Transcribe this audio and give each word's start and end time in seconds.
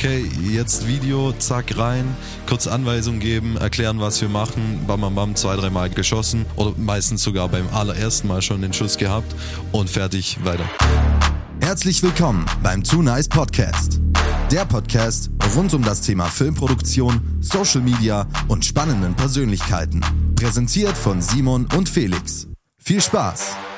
okay, 0.00 0.24
jetzt 0.50 0.86
Video, 0.86 1.32
zack, 1.32 1.76
rein, 1.76 2.06
kurz 2.48 2.66
Anweisung 2.66 3.18
geben, 3.18 3.58
erklären, 3.58 4.00
was 4.00 4.18
wir 4.22 4.30
machen, 4.30 4.84
bam, 4.86 5.02
bam, 5.02 5.14
bam, 5.14 5.36
zwei, 5.36 5.56
dreimal 5.56 5.90
geschossen 5.90 6.46
oder 6.56 6.72
meistens 6.78 7.22
sogar 7.22 7.50
beim 7.50 7.68
allerersten 7.68 8.26
Mal 8.26 8.40
schon 8.40 8.62
den 8.62 8.72
Schuss 8.72 8.96
gehabt 8.96 9.30
und 9.72 9.90
fertig, 9.90 10.38
weiter. 10.42 10.64
Herzlich 11.60 12.02
willkommen 12.02 12.46
beim 12.62 12.82
Too 12.82 13.02
Nice 13.02 13.28
Podcast. 13.28 14.00
Der 14.50 14.64
Podcast 14.64 15.28
rund 15.54 15.74
um 15.74 15.82
das 15.82 16.00
Thema 16.00 16.24
Filmproduktion, 16.24 17.20
Social 17.40 17.82
Media 17.82 18.26
und 18.48 18.64
spannenden 18.64 19.14
Persönlichkeiten. 19.14 20.00
Präsentiert 20.34 20.96
von 20.96 21.20
Simon 21.20 21.68
und 21.76 21.90
Felix. 21.90 22.48
Viel 22.78 23.02
Spaß! 23.02 23.69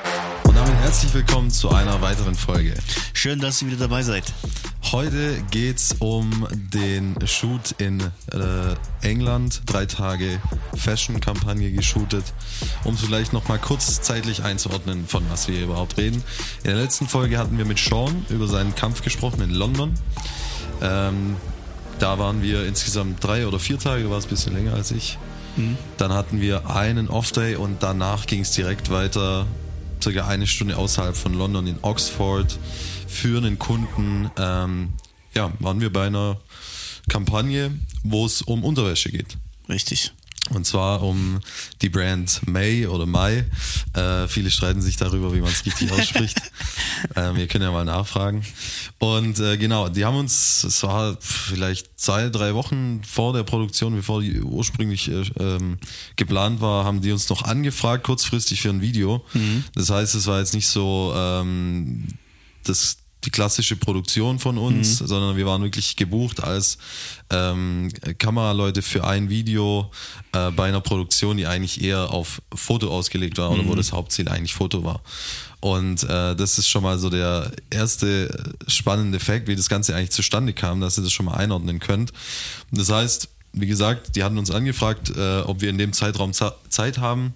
Herzlich 0.83 1.13
willkommen 1.13 1.49
zu 1.49 1.69
einer 1.69 2.01
weiteren 2.01 2.35
Folge. 2.35 2.73
Schön, 3.13 3.39
dass 3.39 3.61
ihr 3.61 3.69
wieder 3.69 3.79
dabei 3.79 4.03
seid. 4.03 4.25
Heute 4.91 5.41
geht's 5.49 5.95
um 5.99 6.45
den 6.51 7.15
Shoot 7.25 7.73
in 7.77 8.01
äh, 8.01 8.75
England. 9.01 9.61
Drei 9.65 9.85
Tage 9.85 10.41
Fashion-Kampagne 10.75 11.71
geshootet. 11.71 12.25
Um 12.83 12.95
es 12.95 12.99
vielleicht 12.99 13.31
nochmal 13.31 13.59
kurz 13.59 14.01
zeitlich 14.01 14.43
einzuordnen, 14.43 15.07
von 15.07 15.23
was 15.29 15.47
wir 15.47 15.55
hier 15.55 15.63
überhaupt 15.63 15.97
reden. 15.97 16.21
In 16.65 16.71
der 16.71 16.75
letzten 16.81 17.07
Folge 17.07 17.37
hatten 17.37 17.57
wir 17.57 17.65
mit 17.65 17.79
Sean 17.79 18.25
über 18.29 18.47
seinen 18.47 18.75
Kampf 18.75 19.03
gesprochen 19.03 19.39
in 19.41 19.51
London. 19.51 19.93
Ähm, 20.81 21.37
da 21.99 22.19
waren 22.19 22.41
wir 22.41 22.65
insgesamt 22.67 23.23
drei 23.23 23.47
oder 23.47 23.57
vier 23.57 23.79
Tage, 23.79 24.03
du 24.03 24.09
warst 24.09 24.27
ein 24.27 24.31
bisschen 24.31 24.53
länger 24.53 24.73
als 24.73 24.91
ich. 24.91 25.17
Mhm. 25.55 25.77
Dann 25.95 26.11
hatten 26.11 26.41
wir 26.41 26.69
einen 26.69 27.07
Off-Day 27.07 27.55
und 27.55 27.81
danach 27.81 28.25
ging 28.25 28.41
es 28.41 28.51
direkt 28.51 28.91
weiter, 28.91 29.47
circa 30.03 30.27
eine 30.27 30.47
Stunde 30.47 30.77
außerhalb 30.77 31.15
von 31.15 31.33
London 31.33 31.65
in 31.67 31.77
Oxford 31.81 32.57
für 33.07 33.37
einen 33.37 33.57
Kunden. 33.57 34.29
Ähm, 34.37 34.93
ja, 35.33 35.51
waren 35.59 35.79
wir 35.79 35.91
bei 35.91 36.07
einer 36.07 36.39
Kampagne, 37.07 37.71
wo 38.03 38.25
es 38.25 38.41
um 38.41 38.63
Unterwäsche 38.63 39.09
geht. 39.09 39.37
Richtig. 39.69 40.13
Und 40.49 40.65
zwar 40.65 41.01
um 41.01 41.39
die 41.81 41.89
Brand 41.89 42.41
May 42.45 42.85
oder 42.85 43.05
Mai. 43.05 43.45
Äh, 43.93 44.27
viele 44.27 44.51
streiten 44.51 44.81
sich 44.81 44.97
darüber, 44.97 45.33
wie 45.33 45.39
man 45.39 45.51
es 45.51 45.65
richtig 45.65 45.91
ausspricht. 45.93 46.41
ähm, 47.15 47.37
wir 47.37 47.47
können 47.47 47.63
ja 47.63 47.71
mal 47.71 47.85
nachfragen. 47.85 48.43
Und 48.99 49.39
äh, 49.39 49.57
genau, 49.57 49.87
die 49.87 50.03
haben 50.03 50.17
uns, 50.17 50.65
es 50.65 50.83
war 50.83 51.17
vielleicht 51.21 51.97
zwei, 51.97 52.27
drei 52.29 52.53
Wochen 52.55 53.01
vor 53.05 53.31
der 53.31 53.43
Produktion, 53.43 53.95
bevor 53.95 54.21
die 54.21 54.41
ursprünglich 54.41 55.09
äh, 55.09 55.23
ähm, 55.39 55.77
geplant 56.17 56.59
war, 56.59 56.83
haben 56.83 57.01
die 57.01 57.13
uns 57.13 57.29
noch 57.29 57.43
angefragt, 57.43 58.03
kurzfristig 58.03 58.61
für 58.61 58.69
ein 58.69 58.81
Video. 58.81 59.25
Mhm. 59.33 59.63
Das 59.75 59.89
heißt, 59.89 60.13
es 60.13 60.27
war 60.27 60.39
jetzt 60.39 60.53
nicht 60.53 60.67
so 60.67 61.13
ähm, 61.15 62.07
das 62.65 62.97
die 63.25 63.29
klassische 63.29 63.75
Produktion 63.75 64.39
von 64.39 64.57
uns, 64.57 65.01
mhm. 65.01 65.07
sondern 65.07 65.37
wir 65.37 65.45
waren 65.45 65.63
wirklich 65.63 65.95
gebucht 65.95 66.43
als 66.43 66.77
ähm, 67.29 67.89
Kameraleute 68.17 68.81
für 68.81 69.05
ein 69.05 69.29
Video 69.29 69.91
äh, 70.33 70.51
bei 70.51 70.67
einer 70.67 70.81
Produktion, 70.81 71.37
die 71.37 71.47
eigentlich 71.47 71.81
eher 71.81 72.11
auf 72.11 72.41
Foto 72.53 72.89
ausgelegt 72.89 73.37
war 73.37 73.49
mhm. 73.49 73.59
oder 73.59 73.67
wo 73.69 73.71
mhm. 73.73 73.77
das 73.77 73.91
Hauptziel 73.93 74.27
eigentlich 74.29 74.53
Foto 74.53 74.83
war. 74.83 75.01
Und 75.61 76.03
äh, 76.03 76.35
das 76.35 76.57
ist 76.57 76.67
schon 76.67 76.83
mal 76.83 76.99
so 76.99 77.09
der 77.09 77.49
erste 77.69 78.53
spannende 78.67 79.19
Fakt, 79.21 79.47
wie 79.47 79.55
das 79.55 79.69
Ganze 79.69 79.95
eigentlich 79.95 80.11
zustande 80.11 80.51
kam, 80.51 80.81
dass 80.81 80.97
ihr 80.97 81.03
das 81.03 81.13
schon 81.13 81.25
mal 81.25 81.35
einordnen 81.35 81.79
könnt. 81.79 82.11
Das 82.71 82.91
heißt, 82.91 83.29
wie 83.53 83.67
gesagt, 83.67 84.15
die 84.15 84.23
hatten 84.23 84.37
uns 84.37 84.51
angefragt, 84.51 85.13
äh, 85.15 85.39
ob 85.41 85.61
wir 85.61 85.69
in 85.69 85.77
dem 85.77 85.93
Zeitraum 85.93 86.33
Zeit 86.33 86.97
haben. 86.97 87.33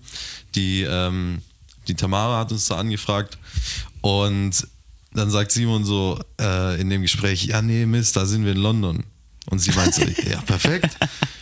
Die, 0.56 0.82
ähm, 0.82 1.42
die 1.88 1.94
Tamara 1.94 2.40
hat 2.40 2.52
uns 2.52 2.68
da 2.68 2.76
angefragt 2.76 3.38
und 4.02 4.68
dann 5.18 5.30
sagt 5.30 5.52
Simon 5.52 5.84
so 5.84 6.20
äh, 6.40 6.80
in 6.80 6.90
dem 6.90 7.02
Gespräch, 7.02 7.46
ja 7.46 7.62
nee, 7.62 7.86
Mist, 7.86 8.16
da 8.16 8.26
sind 8.26 8.46
wir 8.46 8.52
in 8.52 8.60
London. 8.60 9.04
Und 9.50 9.60
sie 9.60 9.72
meint 9.72 9.94
so, 9.94 10.04
ja 10.30 10.42
perfekt, 10.42 10.98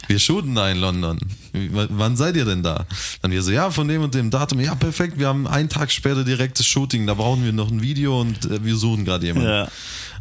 wir 0.08 0.20
shooten 0.20 0.54
da 0.56 0.70
in 0.70 0.78
London. 0.78 1.20
W 1.52 1.88
wann 1.90 2.16
seid 2.16 2.36
ihr 2.36 2.46
denn 2.46 2.62
da? 2.62 2.86
Dann 3.22 3.31
wir 3.31 3.42
so, 3.42 3.52
ja 3.52 3.72
von 3.72 3.88
dem 3.88 4.03
und 4.03 4.14
dem 4.14 4.30
Datum, 4.30 4.59
ja 4.59 4.76
perfekt, 4.76 5.18
wir 5.18 5.28
haben 5.28 5.47
einen 5.47 5.69
Tag 5.69 5.91
später 5.91 6.24
direktes 6.24 6.66
Shooting, 6.68 7.08
da 7.08 7.16
brauchen 7.16 7.44
wir 7.44 7.52
noch 7.52 7.69
ein 7.69 7.81
Video 7.81 8.22
und 8.22 8.46
äh, 8.46 8.64
wir 8.64 8.75
suchen 8.75 9.06
gerade 9.06 9.25
jemanden. 9.25 9.50
Ja. 9.50 9.68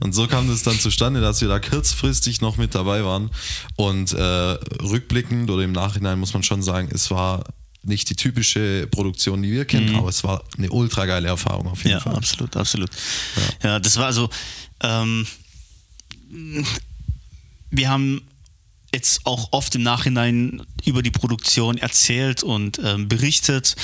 Und 0.01 0.15
so 0.15 0.27
kam 0.27 0.51
es 0.51 0.63
dann 0.63 0.79
zustande, 0.79 1.21
dass 1.21 1.41
wir 1.41 1.49
da 1.49 1.61
kurzfristig 1.61 2.41
noch 2.41 2.57
mit 2.57 2.75
dabei 2.75 3.05
waren. 3.05 3.31
Und 3.77 4.13
äh, 4.13 4.21
rückblickend 4.21 5.51
oder 5.51 5.63
im 5.63 5.73
Nachhinein 5.73 6.19
muss 6.19 6.35
man 6.35 6.43
schon 6.43 6.63
sagen, 6.63 6.89
es 6.93 7.11
war 7.11 7.45
nicht 7.87 8.11
die 8.11 8.17
typische 8.17 8.87
Produktion, 8.91 9.43
die 9.43 9.53
wir 9.53 9.65
kennen, 9.65 9.91
mhm. 9.91 9.97
aber 9.97 10.09
es 10.09 10.25
war 10.25 10.45
eine 10.57 10.71
ultra 10.71 11.07
geile 11.07 11.29
Erfahrung 11.29 11.69
auf 11.69 11.83
jeden 11.85 11.97
ja, 11.97 12.01
Fall. 12.01 12.13
Ja, 12.13 12.19
absolut, 12.19 12.57
absolut. 12.57 12.91
Ja. 13.63 13.71
ja, 13.71 13.79
das 13.79 13.97
war 13.97 14.07
also, 14.07 14.29
ähm, 14.83 15.27
wir 17.71 17.89
haben 17.89 18.23
jetzt 18.95 19.27
auch 19.27 19.49
oft 19.51 19.75
im 19.75 19.83
Nachhinein 19.83 20.63
über 20.85 21.03
die 21.03 21.11
Produktion 21.11 21.77
erzählt 21.77 22.43
und 22.43 22.81
ähm, 22.83 23.09
berichtet. 23.09 23.77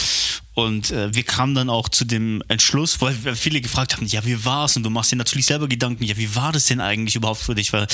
Und 0.55 0.91
äh, 0.91 1.15
wir 1.15 1.23
kamen 1.23 1.55
dann 1.55 1.71
auch 1.71 1.89
zu 1.89 2.05
dem 2.05 2.43
Entschluss, 2.49 3.01
weil 3.01 3.15
viele 3.15 3.61
gefragt 3.61 3.97
haben, 3.97 4.07
ja, 4.07 4.25
wie 4.25 4.45
war 4.45 4.67
es? 4.67 4.77
Und 4.77 4.83
du 4.83 4.91
machst 4.91 5.13
dir 5.13 5.17
natürlich 5.17 5.47
selber 5.47 5.69
Gedanken, 5.69 6.05
ja, 6.05 6.17
wie 6.17 6.35
war 6.35 6.53
das 6.53 6.67
denn 6.67 6.81
eigentlich 6.81 7.17
überhaupt 7.17 7.41
für 7.41 7.55
dich? 7.55 7.73
Weil 7.73 7.87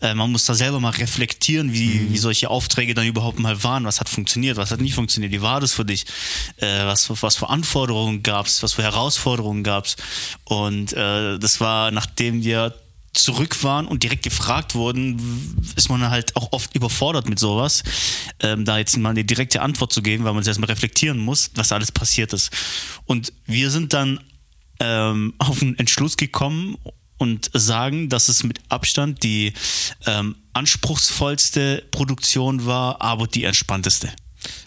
äh, 0.00 0.14
man 0.14 0.30
muss 0.30 0.44
da 0.44 0.54
selber 0.54 0.78
mal 0.78 0.90
reflektieren, 0.90 1.72
wie, 1.72 2.00
mhm. 2.00 2.12
wie 2.12 2.18
solche 2.18 2.50
Aufträge 2.50 2.94
dann 2.94 3.06
überhaupt 3.06 3.38
mal 3.38 3.62
waren. 3.64 3.84
Was 3.84 4.00
hat 4.00 4.08
funktioniert, 4.08 4.56
was 4.56 4.70
hat 4.70 4.80
nicht 4.80 4.94
funktioniert? 4.94 5.32
Wie 5.32 5.42
war 5.42 5.60
das 5.60 5.72
für 5.72 5.84
dich? 5.84 6.06
Äh, 6.58 6.84
was, 6.84 7.10
was 7.22 7.36
für 7.36 7.48
Anforderungen 7.48 8.22
gab 8.22 8.46
es? 8.46 8.62
Was 8.62 8.74
für 8.74 8.82
Herausforderungen 8.82 9.64
gab 9.64 9.86
es? 9.86 9.96
Und 10.44 10.92
äh, 10.92 11.38
das 11.38 11.60
war, 11.60 11.90
nachdem 11.90 12.44
wir 12.44 12.74
zurück 13.14 13.62
waren 13.62 13.86
und 13.86 14.02
direkt 14.02 14.22
gefragt 14.22 14.74
wurden, 14.74 15.20
ist 15.76 15.90
man 15.90 16.08
halt 16.08 16.34
auch 16.36 16.52
oft 16.52 16.74
überfordert 16.74 17.28
mit 17.28 17.38
sowas, 17.38 17.82
ähm, 18.40 18.64
da 18.64 18.78
jetzt 18.78 18.96
mal 18.96 19.10
eine 19.10 19.24
direkte 19.24 19.60
Antwort 19.60 19.92
zu 19.92 20.02
geben, 20.02 20.24
weil 20.24 20.32
man 20.32 20.40
es 20.40 20.46
erstmal 20.46 20.70
reflektieren 20.70 21.18
muss, 21.18 21.50
was 21.54 21.72
alles 21.72 21.92
passiert 21.92 22.32
ist. 22.32 22.50
Und 23.04 23.32
wir 23.46 23.70
sind 23.70 23.92
dann 23.92 24.20
ähm, 24.80 25.34
auf 25.38 25.60
einen 25.60 25.78
Entschluss 25.78 26.16
gekommen 26.16 26.76
und 27.18 27.50
sagen, 27.52 28.08
dass 28.08 28.28
es 28.28 28.42
mit 28.42 28.60
Abstand 28.68 29.22
die 29.22 29.52
ähm, 30.06 30.36
anspruchsvollste 30.54 31.84
Produktion 31.90 32.66
war, 32.66 33.00
aber 33.00 33.26
die 33.26 33.44
entspannteste. 33.44 34.12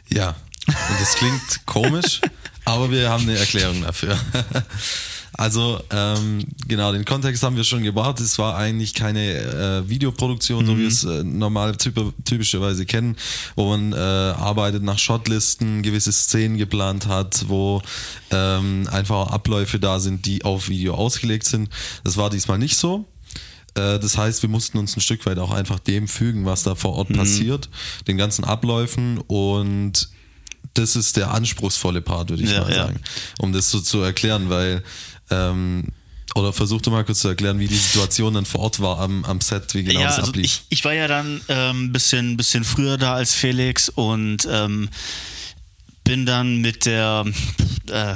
Ja, 0.09 0.35
und 0.67 1.01
das 1.01 1.15
klingt 1.15 1.65
komisch, 1.65 2.21
aber 2.65 2.91
wir 2.91 3.09
haben 3.09 3.23
eine 3.23 3.37
Erklärung 3.37 3.81
dafür. 3.81 4.17
Also 5.37 5.81
ähm, 5.89 6.45
genau, 6.67 6.91
den 6.91 7.03
Kontext 7.03 7.43
haben 7.43 7.57
wir 7.57 7.63
schon 7.63 7.83
gebracht. 7.83 8.19
Es 8.19 8.39
war 8.39 8.55
eigentlich 8.55 8.93
keine 8.93 9.33
äh, 9.33 9.89
Videoproduktion, 9.89 10.63
mhm. 10.63 10.67
so 10.67 10.77
wie 10.77 10.81
wir 10.81 10.87
es 10.87 11.03
äh, 11.03 11.23
normal 11.23 11.75
typ 11.75 12.13
typischerweise 12.23 12.85
kennen, 12.85 13.17
wo 13.55 13.69
man 13.69 13.91
äh, 13.91 13.95
arbeitet 13.95 14.83
nach 14.83 14.97
Shotlisten, 14.97 15.81
gewisse 15.81 16.11
Szenen 16.11 16.57
geplant 16.57 17.07
hat, 17.07 17.45
wo 17.47 17.81
ähm, 18.31 18.87
einfach 18.91 19.31
Abläufe 19.31 19.79
da 19.79 19.99
sind, 19.99 20.25
die 20.25 20.45
auf 20.45 20.69
Video 20.69 20.95
ausgelegt 20.95 21.45
sind. 21.45 21.69
Das 22.03 22.17
war 22.17 22.29
diesmal 22.29 22.57
nicht 22.57 22.77
so. 22.77 23.05
Äh, 23.75 23.99
das 23.99 24.17
heißt, 24.17 24.41
wir 24.41 24.49
mussten 24.49 24.77
uns 24.77 24.95
ein 24.95 25.01
Stück 25.01 25.25
weit 25.25 25.37
auch 25.37 25.51
einfach 25.51 25.79
dem 25.79 26.07
fügen, 26.07 26.45
was 26.45 26.63
da 26.63 26.75
vor 26.75 26.93
Ort 26.93 27.09
mhm. 27.09 27.15
passiert, 27.15 27.69
den 28.07 28.17
ganzen 28.17 28.45
Abläufen 28.45 29.19
und 29.19 30.09
das 30.75 30.95
ist 30.95 31.17
der 31.17 31.31
anspruchsvolle 31.31 32.01
Part, 32.01 32.29
würde 32.29 32.43
ich 32.43 32.51
ja, 32.51 32.61
mal 32.61 32.73
sagen, 32.73 32.99
um 33.39 33.51
das 33.51 33.71
so 33.71 33.79
zu 33.79 34.01
erklären, 34.01 34.49
weil 34.49 34.83
ähm, 35.29 35.91
oder 36.35 36.51
versuch 36.51 36.81
du 36.81 36.91
mal 36.91 37.05
kurz 37.05 37.21
zu 37.21 37.29
erklären, 37.29 37.59
wie 37.59 37.67
die 37.67 37.77
Situation 37.77 38.33
dann 38.33 38.45
vor 38.45 38.61
Ort 38.61 38.81
war 38.81 38.99
am, 38.99 39.23
am 39.23 39.39
Set, 39.41 39.73
wie 39.73 39.83
genau 39.83 40.01
ja, 40.01 40.07
das 40.07 40.17
also 40.17 40.29
ablief. 40.29 40.45
Ich, 40.69 40.79
ich 40.79 40.85
war 40.85 40.93
ja 40.93 41.07
dann 41.07 41.37
ein 41.37 41.41
ähm, 41.47 41.93
bisschen, 41.93 42.35
bisschen 42.35 42.63
früher 42.65 42.97
da 42.97 43.15
als 43.15 43.33
Felix 43.33 43.87
und 43.89 44.47
ähm, 44.51 44.89
bin 46.03 46.25
dann 46.25 46.61
mit 46.61 46.85
der 46.85 47.25
äh, 47.89 48.11
äh, 48.11 48.15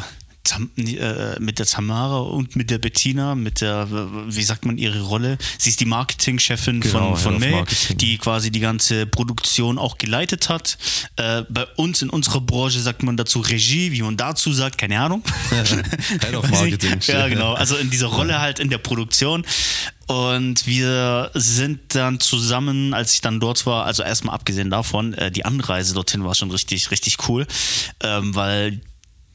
mit 0.78 1.60
der 1.60 1.66
Tamara 1.66 2.20
und 2.20 2.56
mit 2.56 2.70
der 2.70 2.78
Bettina, 2.78 3.36
mit 3.36 3.62
der, 3.62 3.88
wie 4.28 4.44
sagt 4.44 4.66
man 4.66 4.78
ihre 4.78 5.02
Rolle? 5.02 5.38
Sie 5.58 5.70
ist 5.70 5.80
die 5.80 5.86
Marketingchefin 5.86 6.82
genau, 6.82 7.16
von, 7.16 7.40
von 7.40 7.40
May, 7.40 7.64
die 7.96 8.18
quasi 8.18 8.52
die 8.52 8.60
ganze 8.60 9.06
Produktion 9.06 9.78
auch 9.78 9.98
geleitet 9.98 10.50
hat. 10.50 10.78
Äh, 11.16 11.44
bei 11.50 11.66
uns 11.76 12.02
in 12.02 12.10
unserer 12.10 12.42
Branche 12.42 12.80
sagt 12.80 13.04
man 13.04 13.18
dazu 13.18 13.40
Regie, 13.40 13.92
wie 13.92 14.02
man 14.02 14.18
dazu 14.18 14.54
sagt, 14.54 14.78
keine 14.78 15.00
Ahnung. 15.00 15.24
Head 15.50 16.36
of 16.36 16.50
Marketing. 16.52 17.00
ja, 17.08 17.28
genau. 17.28 17.54
Also 17.54 17.76
in 17.76 17.90
dieser 17.90 18.08
Rolle 18.08 18.40
halt 18.40 18.60
in 18.60 18.70
der 18.70 18.78
Produktion. 18.78 19.46
Und 20.08 20.66
wir 20.66 21.30
sind 21.36 21.94
dann 21.94 22.20
zusammen, 22.20 22.96
als 22.96 23.14
ich 23.14 23.22
dann 23.22 23.40
dort 23.40 23.68
war, 23.68 23.86
also 23.86 24.02
erstmal 24.02 24.34
abgesehen 24.34 24.72
davon, 24.72 25.14
äh, 25.14 25.30
die 25.30 25.46
Anreise 25.46 25.94
dorthin 25.94 26.24
war 26.24 26.34
schon 26.34 26.50
richtig, 26.50 26.90
richtig 26.90 27.30
cool, 27.30 27.46
ähm, 28.02 28.34
weil 28.34 28.82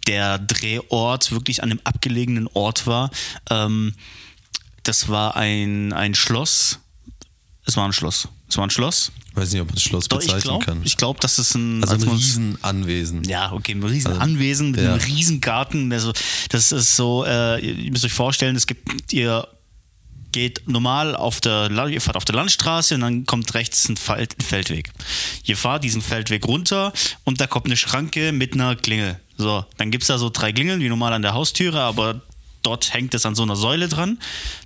der 0.06 0.38
Drehort 0.38 1.32
wirklich 1.32 1.62
an 1.62 1.70
einem 1.70 1.80
abgelegenen 1.84 2.48
Ort 2.48 2.86
war. 2.86 3.10
Ähm, 3.50 3.94
das 4.82 5.08
war 5.08 5.36
ein, 5.36 5.92
ein 5.92 6.14
Schloss. 6.14 6.78
Es 7.66 7.76
war 7.76 7.86
ein 7.86 7.92
Schloss. 7.92 8.28
Es 8.48 8.58
war 8.58 8.66
ein 8.66 8.70
Schloss. 8.70 9.10
Ich 9.30 9.36
weiß 9.36 9.52
nicht, 9.52 9.62
ob 9.62 9.68
man 9.68 9.74
das 9.74 9.82
Schloss 9.82 10.08
Doch, 10.08 10.18
bezeichnen 10.18 10.38
ich 10.38 10.44
glaub, 10.44 10.64
kann. 10.64 10.80
Ich 10.84 10.96
glaube, 10.96 11.20
das 11.20 11.38
ist 11.38 11.54
ein, 11.54 11.82
also 11.82 11.94
ein 11.94 12.02
Riesenanwesen. 12.02 13.24
Ja, 13.24 13.52
okay, 13.52 13.72
ein 13.72 13.82
Riesenanwesen 13.82 14.66
also, 14.66 14.76
mit 14.76 14.84
ja. 14.84 14.94
einem 14.94 15.02
Riesengarten. 15.02 15.92
Also, 15.92 16.12
das 16.50 16.70
ist 16.70 16.94
so, 16.94 17.24
äh, 17.26 17.58
ihr 17.60 17.90
müsst 17.90 18.04
euch 18.04 18.12
vorstellen, 18.12 18.54
es 18.54 18.66
gibt 18.66 19.12
ihr 19.12 19.48
geht 20.34 20.68
normal 20.68 21.14
auf 21.14 21.40
der, 21.40 21.70
ihr 21.88 22.00
fahrt 22.00 22.16
auf 22.16 22.24
der 22.24 22.34
Landstraße 22.34 22.96
und 22.96 23.02
dann 23.02 23.24
kommt 23.24 23.54
rechts 23.54 23.88
ein, 23.88 23.96
Feld, 23.96 24.36
ein 24.36 24.42
Feldweg. 24.42 24.90
Ihr 25.44 25.56
fahrt 25.56 25.84
diesen 25.84 26.02
Feldweg 26.02 26.44
runter 26.46 26.92
und 27.22 27.40
da 27.40 27.46
kommt 27.46 27.66
eine 27.66 27.76
Schranke 27.76 28.32
mit 28.32 28.54
einer 28.54 28.74
Klingel. 28.74 29.20
So, 29.36 29.64
dann 29.76 29.90
gibt's 29.90 30.06
da 30.06 30.18
so 30.18 30.30
drei 30.30 30.52
Klingeln, 30.52 30.80
wie 30.80 30.88
normal 30.88 31.12
an 31.12 31.22
der 31.22 31.34
Haustüre, 31.34 31.80
aber 31.80 32.20
dort 32.62 32.92
hängt 32.94 33.14
es 33.14 33.26
an 33.26 33.34
so 33.34 33.42
einer 33.42 33.56
Säule 33.56 33.88
dran. 33.88 34.18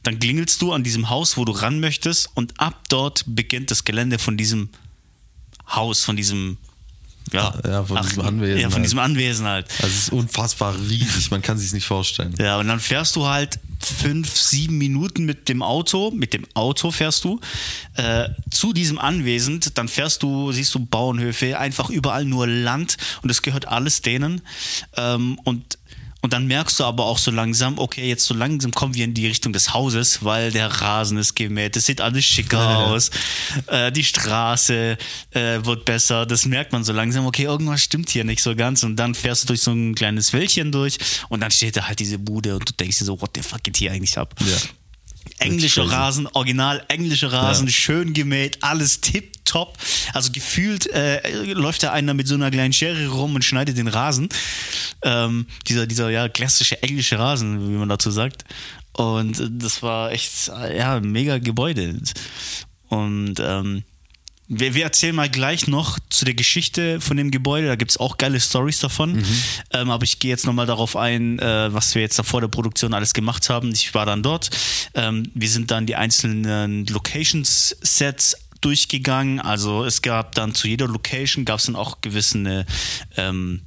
Dann 0.03 0.19
klingelst 0.19 0.61
du 0.63 0.73
an 0.73 0.85
diesem 0.85 1.09
Haus, 1.11 1.37
wo 1.37 1.45
du 1.45 1.53
ran 1.53 1.81
möchtest 1.81 2.31
und 2.35 2.59
ab 2.61 2.83
dort 2.89 3.25
beginnt 3.27 3.71
das 3.71 3.85
Gelände 3.85 4.19
von 4.19 4.37
diesem 4.37 4.69
Haus, 5.69 6.05
von 6.05 6.17
diesem 6.17 6.59
ja, 7.33 7.53
Ja, 7.65 7.85
von 7.85 8.01
diesem 8.03 8.23
Anwesen 8.23 8.59
Ja, 8.59 8.69
von 8.69 8.75
halt. 8.77 8.85
diesem 8.85 8.99
Anwesen 9.01 9.47
halt. 9.47 9.67
Also 9.83 9.87
es 9.87 9.99
ist 10.05 10.13
unfassbar 10.13 10.75
riesig, 10.79 11.31
man 11.31 11.43
kann 11.43 11.59
sich 11.59 11.73
nicht 11.73 11.87
vorstellen. 11.87 12.35
Ja, 12.39 12.59
und 12.59 12.69
dann 12.69 12.81
fährst 12.81 13.17
du 13.17 13.27
halt 13.27 13.59
fünf, 13.81 14.37
sieben 14.37 14.79
Minuten 14.79 15.25
mit 15.25 15.49
dem 15.49 15.63
Auto, 15.63 16.11
mit 16.11 16.35
dem 16.35 16.47
Auto 16.55 16.91
fährst 16.91 17.25
du 17.25 17.41
äh, 17.95 18.29
zu 18.51 18.73
diesem 18.73 18.99
Anwesen, 18.99 19.61
dann 19.75 19.89
fährst 19.89 20.23
du, 20.23 20.53
siehst 20.53 20.75
du 20.75 20.85
Bauernhöfe, 20.85 21.59
einfach 21.59 21.91
überall 21.91 22.25
nur 22.25 22.47
Land 22.47 22.97
und 23.23 23.31
es 23.31 23.43
gehört 23.43 23.69
alles 23.69 24.03
denen. 24.03 24.43
Ähm, 24.97 25.39
und 25.45 25.78
und 26.21 26.33
dann 26.33 26.47
merkst 26.47 26.81
du 26.81 26.85
aber 26.85 27.05
auch 27.05 27.19
so 27.19 27.31
langsam, 27.31 27.79
okay, 27.79 28.09
jetzt 28.09 28.25
so 28.25 28.35
langsam 28.35 28.73
kommen 28.73 28.95
wir 28.95 29.05
in 29.05 29.15
die 29.15 29.27
Richtung 29.27 29.53
des 29.53 29.73
Hauses, 29.73 30.25
weil 30.25 30.51
der 30.51 30.67
Rasen 30.67 31.17
ist 31.17 31.35
gemäht, 31.35 31.77
es 31.77 31.87
sieht 31.87 32.01
alles 32.01 32.25
schicker 32.25 32.79
aus, 32.79 33.11
äh, 33.69 33.93
die 33.93 34.05
Straße 34.05 34.99
äh, 35.31 35.41
wird 35.63 35.85
besser, 35.85 36.27
das 36.27 36.45
merkt 36.45 36.73
man 36.73 36.83
so 36.83 36.93
langsam, 36.93 37.27
okay, 37.27 37.45
irgendwas 37.45 37.83
stimmt 37.83 38.11
hier 38.11 38.25
nicht 38.25 38.43
so 38.43 38.57
ganz 38.57 38.83
und 38.83 38.97
dann 38.97 39.15
fährst 39.15 39.45
du 39.45 39.47
durch 39.49 39.63
so 39.63 39.73
ein 39.73 39.95
kleines 39.95 40.33
Wäldchen 40.33 40.73
durch 40.73 40.99
und 41.29 41.41
dann 41.41 41.51
steht 41.51 41.77
da 41.77 41.87
halt 41.87 42.01
diese 42.01 42.19
Bude 42.19 42.57
und 42.57 42.69
du 42.69 42.73
denkst 42.73 42.99
dir 42.99 43.05
so, 43.05 43.21
what 43.21 43.31
the 43.35 43.43
fuck 43.43 43.63
geht 43.63 43.77
hier 43.77 43.93
eigentlich 43.93 44.19
ab? 44.19 44.35
Ja. 44.41 44.57
Englischer 45.39 45.83
crazy. 45.83 45.95
Rasen, 45.95 46.27
original 46.33 46.85
englischer 46.89 47.33
Rasen, 47.33 47.67
Ja. 47.67 47.73
schön 47.73 48.13
gemäht, 48.13 48.59
alles 48.63 49.01
tipptopp. 49.01 49.79
Also 50.13 50.33
gefühlt 50.33 50.87
äh, 50.93 51.45
läuft 51.53 51.83
da 51.83 51.93
einer 51.93 52.15
mit 52.15 52.27
so 52.29 52.35
einer 52.35 52.51
kleinen 52.51 52.73
Schere 52.73 53.09
rum 53.09 53.35
und 53.35 53.45
schneidet 53.45 53.77
den 53.79 53.89
Rasen. 53.89 54.29
Ähm, 55.03 55.47
dieser, 55.67 55.87
dieser 55.87 56.11
ja, 56.11 56.29
klassische 56.29 56.83
englische 56.83 57.19
Rasen, 57.19 57.69
wie 57.69 57.77
man 57.79 57.89
dazu 57.89 58.11
sagt. 58.11 58.45
Und 58.93 59.39
äh, 59.39 59.49
das 59.51 59.83
war 59.83 60.11
echt, 60.13 60.49
äh, 60.49 60.77
ja, 60.79 61.01
mega 61.01 61.39
Gebäude. 61.39 61.99
Und 62.89 63.35
ähm, 63.41 63.85
wir, 64.49 64.75
wir 64.75 64.85
erzählen 64.85 65.15
mal 65.15 65.29
gleich 65.29 65.67
noch 65.67 65.99
zu 66.09 66.25
der 66.25 66.35
Geschichte 66.35 67.01
von 67.01 67.17
dem 67.17 67.31
Gebäude. 67.31 67.67
Da 67.67 67.77
gibt 67.77 67.91
es 67.91 67.97
auch 67.99 68.17
geile 68.17 68.41
Stories 68.41 68.79
davon. 68.79 69.19
Ähm, 69.73 69.91
aber 69.91 70.05
ich 70.05 70.19
gehe 70.19 70.31
jetzt 70.31 70.47
nochmal 70.47 70.67
darauf 70.67 70.97
ein, 70.97 71.39
äh, 71.39 71.73
was 71.73 71.95
wir 71.95 72.03
jetzt 72.03 72.19
da 72.19 72.23
vor 72.23 72.41
der 72.41 72.49
Produktion 72.49 72.95
alles 72.95 73.13
gemacht 73.13 73.51
haben. 73.51 73.71
Ich 73.73 73.95
war 73.95 74.07
dann 74.07 74.23
dort. 74.23 74.51
Ähm, 74.95 75.31
wir 75.35 75.49
sind 75.49 75.71
dann 75.71 75.87
die 75.87 75.97
einzelnen 75.97 76.87
Locations-Sets 76.87 78.37
durchgegangen. 78.61 79.41
Also 79.41 79.85
es 79.85 80.03
gab 80.03 80.35
dann 80.35 80.55
zu 80.55 80.67
jeder 80.67 80.89
Location 80.89 81.45
gab 81.45 81.59
es 81.59 81.67
dann 81.67 81.77
auch 81.77 82.01
gewisse 82.01 82.65
ähm, 83.17 83.61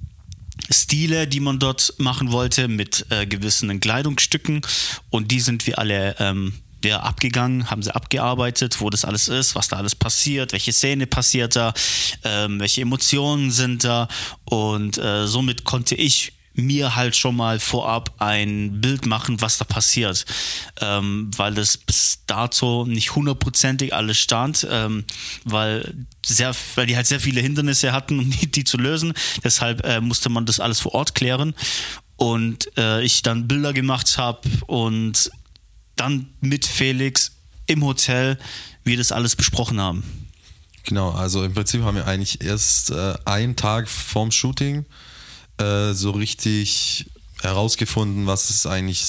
Stile, 0.70 1.28
die 1.28 1.40
man 1.40 1.60
dort 1.60 1.94
machen 1.98 2.32
wollte, 2.32 2.68
mit 2.68 3.06
äh, 3.10 3.26
gewissen 3.28 3.80
Kleidungsstücken. 3.80 4.62
Und 5.10 5.32
die 5.32 5.40
sind 5.40 5.68
wir 5.68 5.78
alle 5.80 6.16
ja, 6.86 7.02
abgegangen, 7.02 7.70
haben 7.70 7.84
sie 7.84 7.94
abgearbeitet, 7.94 8.82
wo 8.82 8.90
das 8.90 9.06
alles 9.06 9.28
ist, 9.28 9.56
was 9.56 9.68
da 9.68 9.78
alles 9.78 9.96
passiert, 9.96 10.52
welche 10.54 10.74
Szene 10.74 11.08
passiert 11.08 11.56
da, 11.56 11.74
ähm, 12.24 12.60
welche 12.60 12.82
Emotionen 12.82 13.52
sind 13.52 13.84
da. 13.84 14.08
Und 14.46 14.98
äh, 14.98 15.28
somit 15.28 15.64
konnte 15.64 15.96
ich 15.96 16.34
mir 16.54 16.96
halt 16.96 17.16
schon 17.16 17.36
mal 17.36 17.60
vorab 17.60 18.16
ein 18.20 18.82
Bild 18.82 19.06
machen, 19.06 19.42
was 19.42 19.58
da 19.58 19.66
passiert, 19.66 20.26
ähm, 20.82 21.32
weil 21.36 21.54
das 21.54 21.78
bis 21.78 22.20
dato 22.28 22.86
nicht 22.86 23.16
hundertprozentig 23.16 23.94
alles 23.94 24.18
stand, 24.18 24.68
ähm, 24.70 25.06
weil 25.46 25.94
sehr, 26.26 26.54
weil 26.76 26.88
die 26.88 26.96
halt 26.96 27.08
sehr 27.08 27.20
viele 27.20 27.42
Hindernisse 27.42 27.94
hatten, 27.94 28.20
um 28.20 28.30
die, 28.30 28.52
die 28.52 28.64
zu 28.64 28.78
lösen. 28.78 29.14
Deshalb 29.44 29.86
äh, 29.86 30.02
musste 30.02 30.30
man 30.30 30.46
das 30.46 30.60
alles 30.60 30.80
vor 30.80 30.94
Ort 30.94 31.16
klären 31.16 31.54
und 32.18 32.70
äh, 32.78 33.02
ich 33.04 33.22
dann 33.22 33.48
Bilder 33.48 33.74
gemacht 33.74 34.18
habe 34.18 34.42
und 34.68 35.32
dann 36.02 36.28
mit 36.42 36.66
Felix 36.66 37.32
im 37.68 37.84
Hotel 37.84 38.38
wir 38.84 38.98
das 38.98 39.12
alles 39.12 39.36
besprochen 39.36 39.80
haben. 39.80 40.04
Genau, 40.84 41.12
also 41.12 41.44
im 41.44 41.54
Prinzip 41.54 41.84
haben 41.84 41.96
wir 41.96 42.08
eigentlich 42.08 42.44
erst 42.44 42.90
äh, 42.90 43.14
einen 43.26 43.56
Tag 43.56 43.88
vorm 43.88 44.32
Shooting 44.32 44.86
äh, 45.58 45.94
so 45.94 46.12
richtig 46.12 47.06
herausgefunden, 47.42 48.26
was 48.26 48.50
ist 48.50 48.66
eigentlich 48.66 49.06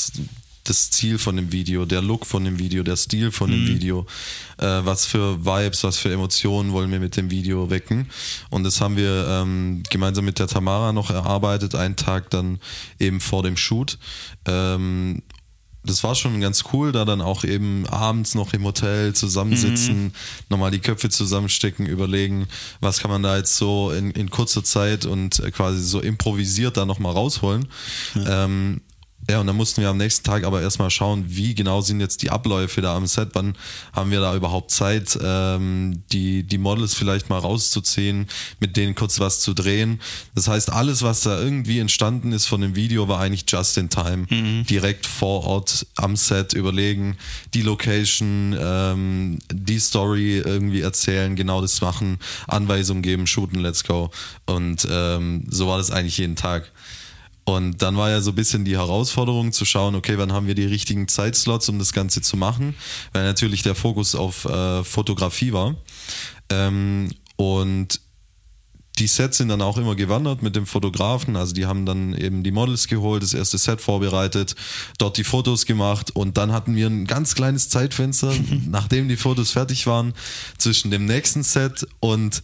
das 0.65 0.91
Ziel 0.91 1.19
von 1.19 1.37
dem 1.37 1.51
Video, 1.51 1.85
der 1.87 2.03
Look 2.03 2.25
von 2.25 2.45
dem 2.45 2.59
Video, 2.59 2.83
der 2.83 2.97
Stil 2.97 3.33
von 3.33 3.51
dem 3.51 3.67
Video, 3.67 4.07
äh, 4.59 4.65
was 4.65 5.07
für 5.07 5.45
Vibes, 5.45 5.83
was 5.83 5.99
für 5.99 6.13
Emotionen 6.13 6.73
wollen 6.73 6.91
wir 6.93 7.01
mit 7.01 7.17
dem 7.17 7.31
Video 7.31 7.69
wecken. 7.69 8.09
Und 8.51 8.63
das 8.63 8.81
haben 8.81 8.97
wir 8.97 9.27
ähm, 9.29 9.83
gemeinsam 9.91 10.25
mit 10.25 10.39
der 10.39 10.47
Tamara 10.47 10.93
noch 10.93 11.11
erarbeitet, 11.11 11.75
einen 11.75 11.97
Tag 11.97 12.31
dann 12.31 12.61
eben 13.01 13.21
vor 13.21 13.43
dem 13.43 13.57
Shoot. 13.57 13.99
Ähm, 14.47 15.23
das 15.85 16.05
war 16.05 16.15
schon 16.15 16.41
ganz 16.41 16.65
cool, 16.73 16.93
da 16.93 17.05
dann 17.05 17.21
auch 17.21 17.45
eben 17.45 17.87
abends 17.89 18.35
noch 18.35 18.53
im 18.53 18.65
Hotel 18.65 19.15
zusammensitzen, 19.15 20.15
nochmal 20.49 20.71
die 20.71 20.79
Köpfe 20.79 21.09
zusammenstecken, 21.09 21.87
überlegen, 21.87 22.47
was 22.81 23.01
kann 23.01 23.11
man 23.11 23.23
da 23.23 23.37
jetzt 23.37 23.57
so 23.57 23.91
in, 23.91 24.13
in 24.13 24.31
kurzer 24.31 24.63
Zeit 24.63 25.07
und 25.07 25.43
quasi 25.53 25.83
so 25.83 26.01
improvisiert 26.01 26.77
da 26.77 26.87
nochmal 26.87 27.13
rausholen. 27.13 27.67
Ja. 28.15 28.45
Ähm, 28.45 28.81
ja, 29.31 29.41
und 29.41 29.47
dann 29.47 29.57
mussten 29.57 29.81
wir 29.83 29.89
am 29.89 29.99
nächsten 29.99 30.25
Tag 30.25 30.43
aber 30.43 30.63
erstmal 30.63 30.91
schauen, 30.91 31.25
wie 31.29 31.55
genau 31.55 31.81
sind 31.81 32.01
jetzt 32.01 32.23
die 32.23 32.31
Abläufe 32.31 32.81
da 32.81 32.97
am 32.97 33.07
Set, 33.07 33.31
wann 33.35 33.55
haben 33.93 34.11
wir 34.11 34.21
da 34.21 34.35
überhaupt 34.35 34.73
Zeit, 34.73 35.17
ähm, 35.23 36.03
die, 36.11 36.43
die 36.43 36.59
Models 36.59 36.95
vielleicht 36.95 37.31
mal 37.31 37.39
rauszuziehen, 37.39 38.27
mit 38.59 38.77
denen 38.77 38.97
kurz 38.97 39.21
was 39.21 39.41
zu 39.41 39.55
drehen. 39.55 40.01
Das 40.35 40.49
heißt, 40.49 40.71
alles, 40.71 41.03
was 41.03 41.21
da 41.21 41.39
irgendwie 41.39 41.79
entstanden 41.79 42.33
ist 42.33 42.47
von 42.47 42.63
dem 42.63 42.75
Video, 42.75 43.07
war 43.07 43.21
eigentlich 43.21 43.45
just 43.47 43.79
in 43.79 43.89
time. 43.91 44.27
Mhm. 44.29 44.67
Direkt 44.67 45.07
vor 45.07 45.45
Ort 45.45 45.87
am 45.95 46.17
Set 46.17 46.53
überlegen, 46.53 47.17
die 47.55 47.63
Location, 47.63 48.57
ähm, 48.59 49.39
die 49.53 49.79
Story 49.79 50.39
irgendwie 50.39 50.81
erzählen, 50.81 51.37
genau 51.37 51.61
das 51.61 51.81
machen, 51.81 52.19
Anweisungen 52.49 53.03
geben, 53.03 53.29
shooten, 53.29 53.61
let's 53.61 53.85
go. 53.85 54.11
Und 54.47 54.87
ähm, 54.91 55.45
so 55.49 55.69
war 55.69 55.79
das 55.79 55.93
eigentlich 55.93 56.19
jeden 56.19 56.35
Tag. 56.35 56.72
Und 57.45 57.83
dann 57.83 57.97
war 57.97 58.11
ja 58.11 58.21
so 58.21 58.31
ein 58.31 58.37
bisschen 58.37 58.65
die 58.65 58.77
Herausforderung 58.77 59.53
zu 59.53 59.65
schauen, 59.65 59.95
okay, 59.95 60.17
wann 60.17 60.33
haben 60.33 60.47
wir 60.47 60.55
die 60.55 60.65
richtigen 60.65 61.09
Zeitslots, 61.09 61.69
um 61.69 61.79
das 61.79 61.93
Ganze 61.93 62.23
zu 62.23 62.37
machen, 62.37 62.75
weil 63.13 63.25
natürlich 63.25 63.63
der 63.63 63.75
Fokus 63.75 64.15
auf 64.15 64.45
äh, 64.45 64.85
Fotografie 64.85 65.53
war. 65.53 65.75
Ähm, 66.51 67.11
und 67.37 68.01
die 68.99 69.07
Sets 69.07 69.39
sind 69.39 69.49
dann 69.49 69.63
auch 69.63 69.79
immer 69.79 69.97
gewandert 69.97 70.43
mit 70.43 70.55
dem 70.55 70.67
Fotografen. 70.67 71.35
Also 71.35 71.55
die 71.55 71.67
haben 71.67 71.87
dann 71.87 72.15
eben 72.15 72.43
die 72.43 72.53
Models 72.53 72.87
geholt, 72.89 73.23
das 73.23 73.35
erste 73.35 73.59
Set 73.59 73.81
vorbereitet, 73.81 74.55
dort 74.99 75.17
die 75.17 75.25
Fotos 75.25 75.67
gemacht 75.67 76.15
und 76.15 76.37
dann 76.37 76.53
hatten 76.53 76.77
wir 76.77 76.87
ein 76.87 77.07
ganz 77.07 77.35
kleines 77.35 77.69
Zeitfenster, 77.69 78.33
nachdem 78.69 79.09
die 79.09 79.17
Fotos 79.17 79.51
fertig 79.51 79.87
waren, 79.87 80.13
zwischen 80.59 80.91
dem 80.91 81.07
nächsten 81.07 81.43
Set 81.43 81.87
und 82.01 82.43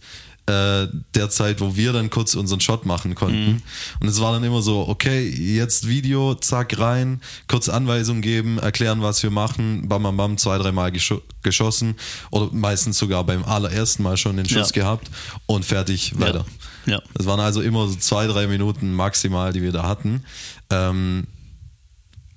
der 0.49 1.29
Zeit, 1.29 1.61
wo 1.61 1.75
wir 1.75 1.93
dann 1.93 2.09
kurz 2.09 2.35
unseren 2.35 2.59
Shot 2.59 2.85
machen 2.85 3.15
konnten. 3.15 3.51
Mhm. 3.51 3.61
Und 3.99 4.07
es 4.07 4.19
war 4.19 4.33
dann 4.33 4.43
immer 4.43 4.61
so, 4.61 4.87
okay, 4.87 5.27
jetzt 5.27 5.87
Video, 5.87 6.35
zack, 6.35 6.79
rein, 6.79 7.21
kurz 7.47 7.69
Anweisungen 7.69 8.21
geben, 8.21 8.57
erklären, 8.57 9.01
was 9.01 9.21
wir 9.23 9.31
machen, 9.31 9.87
bam, 9.87 10.03
bam, 10.03 10.17
bam, 10.17 10.37
zwei, 10.37 10.57
dreimal 10.57 10.91
gesch 10.91 11.13
geschossen 11.41 11.95
oder 12.31 12.49
meistens 12.51 12.97
sogar 12.97 13.23
beim 13.23 13.45
allerersten 13.45 14.03
Mal 14.03 14.17
schon 14.17 14.35
den 14.35 14.47
Schuss 14.47 14.71
ja. 14.75 14.81
gehabt 14.81 15.09
und 15.45 15.63
fertig, 15.63 16.19
weiter. 16.19 16.45
Ja. 16.85 16.93
ja. 16.93 17.01
Das 17.13 17.25
waren 17.25 17.39
also 17.39 17.61
immer 17.61 17.87
so 17.87 17.95
zwei, 17.95 18.27
drei 18.27 18.47
Minuten 18.47 18.93
maximal, 18.93 19.53
die 19.53 19.61
wir 19.61 19.71
da 19.71 19.83
hatten. 19.83 20.25
Ähm, 20.69 21.27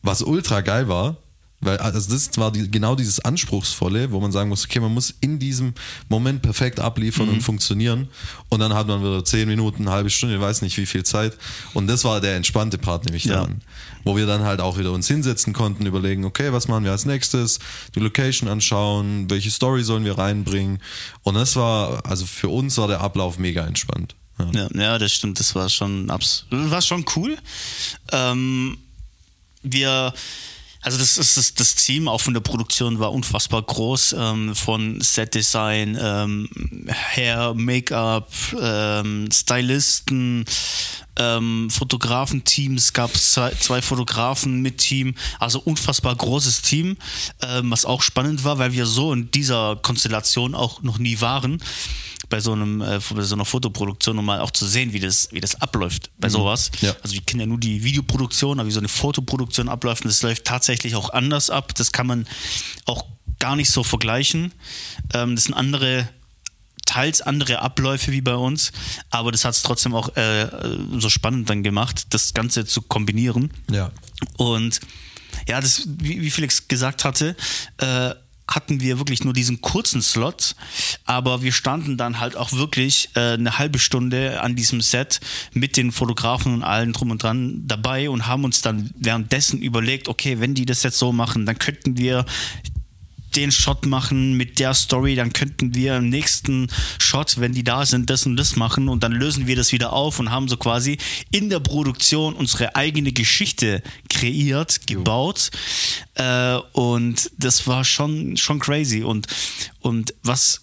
was 0.02 0.22
ultra 0.22 0.60
geil 0.60 0.88
war, 0.88 1.16
weil 1.62 1.78
also 1.78 2.12
das 2.12 2.36
war 2.36 2.50
die, 2.50 2.70
genau 2.70 2.96
dieses 2.96 3.20
Anspruchsvolle, 3.20 4.10
wo 4.10 4.20
man 4.20 4.32
sagen 4.32 4.48
muss, 4.48 4.64
okay, 4.64 4.80
man 4.80 4.92
muss 4.92 5.14
in 5.20 5.38
diesem 5.38 5.74
Moment 6.08 6.42
perfekt 6.42 6.80
abliefern 6.80 7.28
mhm. 7.28 7.34
und 7.34 7.40
funktionieren. 7.40 8.08
Und 8.48 8.60
dann 8.60 8.74
hat 8.74 8.88
man 8.88 9.00
wieder 9.00 9.24
zehn 9.24 9.48
Minuten, 9.48 9.82
eine 9.82 9.92
halbe 9.92 10.10
Stunde, 10.10 10.34
ich 10.34 10.40
weiß 10.40 10.62
nicht 10.62 10.76
wie 10.76 10.86
viel 10.86 11.04
Zeit. 11.04 11.36
Und 11.72 11.86
das 11.86 12.04
war 12.04 12.20
der 12.20 12.34
entspannte 12.34 12.78
Part 12.78 13.04
nämlich 13.04 13.24
ja. 13.24 13.34
daran. 13.34 13.62
Wo 14.04 14.16
wir 14.16 14.26
dann 14.26 14.42
halt 14.42 14.60
auch 14.60 14.76
wieder 14.76 14.90
uns 14.90 15.06
hinsetzen 15.06 15.52
konnten, 15.52 15.86
überlegen, 15.86 16.24
okay, 16.24 16.52
was 16.52 16.66
machen 16.66 16.82
wir 16.82 16.90
als 16.90 17.06
nächstes, 17.06 17.60
die 17.94 18.00
Location 18.00 18.48
anschauen, 18.48 19.30
welche 19.30 19.50
Story 19.52 19.84
sollen 19.84 20.04
wir 20.04 20.18
reinbringen. 20.18 20.80
Und 21.22 21.34
das 21.34 21.54
war, 21.54 22.04
also 22.04 22.26
für 22.26 22.48
uns 22.48 22.76
war 22.76 22.88
der 22.88 23.00
Ablauf 23.00 23.38
mega 23.38 23.64
entspannt. 23.64 24.16
Ja, 24.40 24.50
ja, 24.52 24.68
ja 24.74 24.98
das 24.98 25.12
stimmt, 25.12 25.38
das 25.38 25.54
war 25.54 25.68
schon, 25.68 26.08
war 26.08 26.82
schon 26.82 27.04
cool. 27.14 27.38
Ähm, 28.10 28.78
wir 29.62 30.12
also 30.82 30.98
das 30.98 31.16
ist 31.16 31.36
das, 31.36 31.54
das 31.54 31.74
Team 31.76 32.08
auch 32.08 32.20
von 32.20 32.34
der 32.34 32.40
Produktion 32.40 32.98
war 32.98 33.12
unfassbar 33.12 33.62
groß 33.62 34.16
ähm, 34.18 34.54
von 34.54 35.00
Setdesign, 35.00 35.96
ähm, 36.00 36.48
Hair, 36.88 37.54
Make-up, 37.54 38.28
ähm, 38.60 39.28
Stylisten, 39.32 40.44
ähm, 41.16 41.70
Fotografenteams, 41.70 42.84
es 42.84 42.92
gab 42.92 43.16
zwei, 43.16 43.50
zwei 43.52 43.80
Fotografen 43.80 44.60
mit 44.60 44.78
Team, 44.78 45.14
also 45.38 45.60
unfassbar 45.60 46.16
großes 46.16 46.62
Team, 46.62 46.96
ähm, 47.42 47.70
was 47.70 47.84
auch 47.84 48.02
spannend 48.02 48.42
war, 48.42 48.58
weil 48.58 48.72
wir 48.72 48.86
so 48.86 49.12
in 49.12 49.30
dieser 49.30 49.76
Konstellation 49.76 50.54
auch 50.54 50.82
noch 50.82 50.98
nie 50.98 51.20
waren 51.20 51.62
bei 52.32 52.40
so 52.40 52.52
einem 52.52 52.80
äh, 52.80 52.98
bei 53.14 53.22
so 53.22 53.34
einer 53.34 53.44
Fotoproduktion, 53.44 54.18
um 54.18 54.24
mal 54.24 54.40
auch 54.40 54.50
zu 54.50 54.66
sehen, 54.66 54.94
wie 54.94 55.00
das, 55.00 55.28
wie 55.32 55.40
das 55.40 55.60
abläuft 55.60 56.10
bei 56.18 56.30
sowas. 56.30 56.70
Ja. 56.80 56.96
Also 57.02 57.14
wir 57.14 57.20
kennen 57.20 57.40
ja 57.40 57.46
nur 57.46 57.60
die 57.60 57.84
Videoproduktion, 57.84 58.58
aber 58.58 58.66
wie 58.66 58.72
so 58.72 58.80
eine 58.80 58.88
Fotoproduktion 58.88 59.68
abläuft, 59.68 60.06
und 60.06 60.08
das 60.08 60.22
läuft 60.22 60.46
tatsächlich 60.46 60.94
auch 60.94 61.10
anders 61.10 61.50
ab. 61.50 61.74
Das 61.74 61.92
kann 61.92 62.06
man 62.06 62.26
auch 62.86 63.04
gar 63.38 63.54
nicht 63.54 63.70
so 63.70 63.84
vergleichen. 63.84 64.52
Ähm, 65.12 65.34
das 65.34 65.44
sind 65.44 65.52
andere 65.52 66.08
teils 66.86 67.20
andere 67.20 67.60
Abläufe 67.60 68.12
wie 68.12 68.22
bei 68.22 68.34
uns, 68.34 68.72
aber 69.10 69.30
das 69.30 69.44
hat 69.44 69.54
es 69.54 69.62
trotzdem 69.62 69.94
auch 69.94 70.16
äh, 70.16 70.48
so 70.98 71.10
spannend 71.10 71.50
dann 71.50 71.62
gemacht, 71.62 72.06
das 72.10 72.32
Ganze 72.32 72.64
zu 72.64 72.80
kombinieren. 72.80 73.52
Ja. 73.70 73.92
Und 74.38 74.80
ja, 75.46 75.60
das, 75.60 75.86
wie, 75.86 76.22
wie 76.22 76.30
Felix 76.30 76.66
gesagt 76.66 77.04
hatte, 77.04 77.36
äh, 77.76 78.14
hatten 78.48 78.80
wir 78.80 78.98
wirklich 78.98 79.24
nur 79.24 79.32
diesen 79.32 79.60
kurzen 79.60 80.02
Slot, 80.02 80.56
aber 81.04 81.42
wir 81.42 81.52
standen 81.52 81.96
dann 81.96 82.20
halt 82.20 82.36
auch 82.36 82.52
wirklich 82.52 83.10
äh, 83.14 83.34
eine 83.34 83.58
halbe 83.58 83.78
Stunde 83.78 84.40
an 84.40 84.56
diesem 84.56 84.80
Set 84.80 85.20
mit 85.52 85.76
den 85.76 85.92
Fotografen 85.92 86.54
und 86.54 86.62
allen 86.62 86.92
drum 86.92 87.10
und 87.10 87.22
dran 87.22 87.62
dabei 87.66 88.10
und 88.10 88.26
haben 88.26 88.44
uns 88.44 88.60
dann 88.60 88.90
währenddessen 88.96 89.60
überlegt, 89.60 90.08
okay, 90.08 90.40
wenn 90.40 90.54
die 90.54 90.66
das 90.66 90.82
jetzt 90.82 90.98
so 90.98 91.12
machen, 91.12 91.46
dann 91.46 91.58
könnten 91.58 91.96
wir 91.96 92.26
den 93.36 93.52
Shot 93.52 93.86
machen 93.86 94.36
mit 94.36 94.58
der 94.58 94.74
Story, 94.74 95.14
dann 95.14 95.32
könnten 95.32 95.74
wir 95.74 95.96
im 95.96 96.08
nächsten 96.08 96.68
Shot, 96.98 97.38
wenn 97.38 97.52
die 97.52 97.64
da 97.64 97.86
sind, 97.86 98.10
das 98.10 98.26
und 98.26 98.36
das 98.36 98.56
machen 98.56 98.88
und 98.88 99.02
dann 99.02 99.12
lösen 99.12 99.46
wir 99.46 99.56
das 99.56 99.72
wieder 99.72 99.92
auf 99.92 100.18
und 100.18 100.30
haben 100.30 100.48
so 100.48 100.56
quasi 100.56 100.98
in 101.30 101.50
der 101.50 101.60
Produktion 101.60 102.34
unsere 102.34 102.76
eigene 102.76 103.12
Geschichte 103.12 103.82
kreiert, 104.08 104.86
gebaut. 104.86 105.50
Äh, 106.14 106.56
und 106.72 107.30
das 107.38 107.66
war 107.66 107.84
schon, 107.84 108.36
schon 108.36 108.58
crazy. 108.58 109.02
Und, 109.02 109.26
und 109.80 110.14
was 110.22 110.62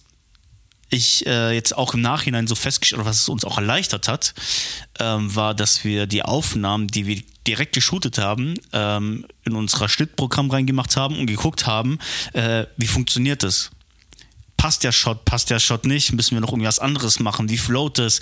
ich 0.89 1.25
äh, 1.25 1.53
jetzt 1.53 1.77
auch 1.77 1.93
im 1.93 2.01
Nachhinein 2.01 2.47
so 2.47 2.55
festgestellt, 2.55 3.05
was 3.05 3.21
es 3.21 3.29
uns 3.29 3.45
auch 3.45 3.57
erleichtert 3.57 4.07
hat, 4.07 4.33
ähm, 4.99 5.33
war, 5.35 5.53
dass 5.53 5.83
wir 5.83 6.07
die 6.07 6.23
Aufnahmen, 6.23 6.87
die 6.87 7.05
wir 7.05 7.21
direkt 7.47 7.73
geshootet 7.73 8.17
haben, 8.17 8.55
ähm, 8.73 9.25
in 9.43 9.55
unser 9.55 9.89
Schnittprogramm 9.89 10.51
reingemacht 10.51 10.97
haben 10.97 11.17
und 11.17 11.25
geguckt 11.27 11.65
haben, 11.65 11.99
äh, 12.33 12.65
wie 12.77 12.87
funktioniert 12.87 13.43
das? 13.43 13.71
Passt 14.57 14.83
der 14.83 14.91
Shot, 14.91 15.25
passt 15.25 15.49
der 15.49 15.59
Shot 15.59 15.85
nicht? 15.85 16.11
Müssen 16.11 16.35
wir 16.35 16.41
noch 16.41 16.51
irgendwas 16.51 16.79
anderes 16.79 17.19
machen? 17.19 17.49
Wie 17.49 17.57
float 17.57 17.97
es? 17.99 18.19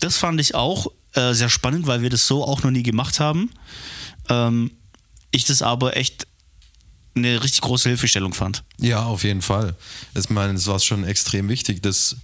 Das 0.00 0.16
fand 0.16 0.40
ich 0.40 0.54
auch 0.54 0.88
äh, 1.14 1.32
sehr 1.32 1.48
spannend, 1.48 1.86
weil 1.86 2.02
wir 2.02 2.10
das 2.10 2.26
so 2.26 2.44
auch 2.44 2.62
noch 2.62 2.70
nie 2.70 2.82
gemacht 2.82 3.20
haben. 3.20 3.50
Ähm, 4.28 4.70
ich 5.30 5.44
das 5.44 5.62
aber 5.62 5.96
echt 5.96 6.27
eine 7.18 7.42
richtig 7.42 7.60
große 7.60 7.88
Hilfestellung 7.88 8.34
fand. 8.34 8.64
Ja, 8.80 9.04
auf 9.04 9.24
jeden 9.24 9.42
Fall. 9.42 9.74
Ich 10.14 10.30
meine, 10.30 10.54
es 10.54 10.66
war 10.66 10.78
schon 10.80 11.04
extrem 11.04 11.48
wichtig, 11.48 11.82
das 11.82 12.16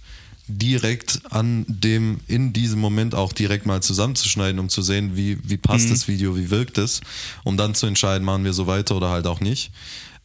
direkt 0.47 1.21
an 1.31 1.65
dem, 1.67 2.19
in 2.27 2.53
diesem 2.53 2.79
Moment 2.79 3.15
auch 3.15 3.33
direkt 3.33 3.65
mal 3.65 3.81
zusammenzuschneiden, 3.81 4.59
um 4.59 4.69
zu 4.69 4.81
sehen, 4.81 5.15
wie, 5.15 5.37
wie 5.43 5.57
passt 5.57 5.89
das 5.89 6.07
Video, 6.07 6.37
wie 6.37 6.51
wirkt 6.51 6.77
es, 6.77 7.01
um 7.43 7.57
dann 7.57 7.73
zu 7.73 7.87
entscheiden, 7.87 8.23
machen 8.23 8.43
wir 8.43 8.53
so 8.53 8.67
weiter 8.67 8.95
oder 8.95 9.09
halt 9.09 9.25
auch 9.25 9.39
nicht. 9.39 9.71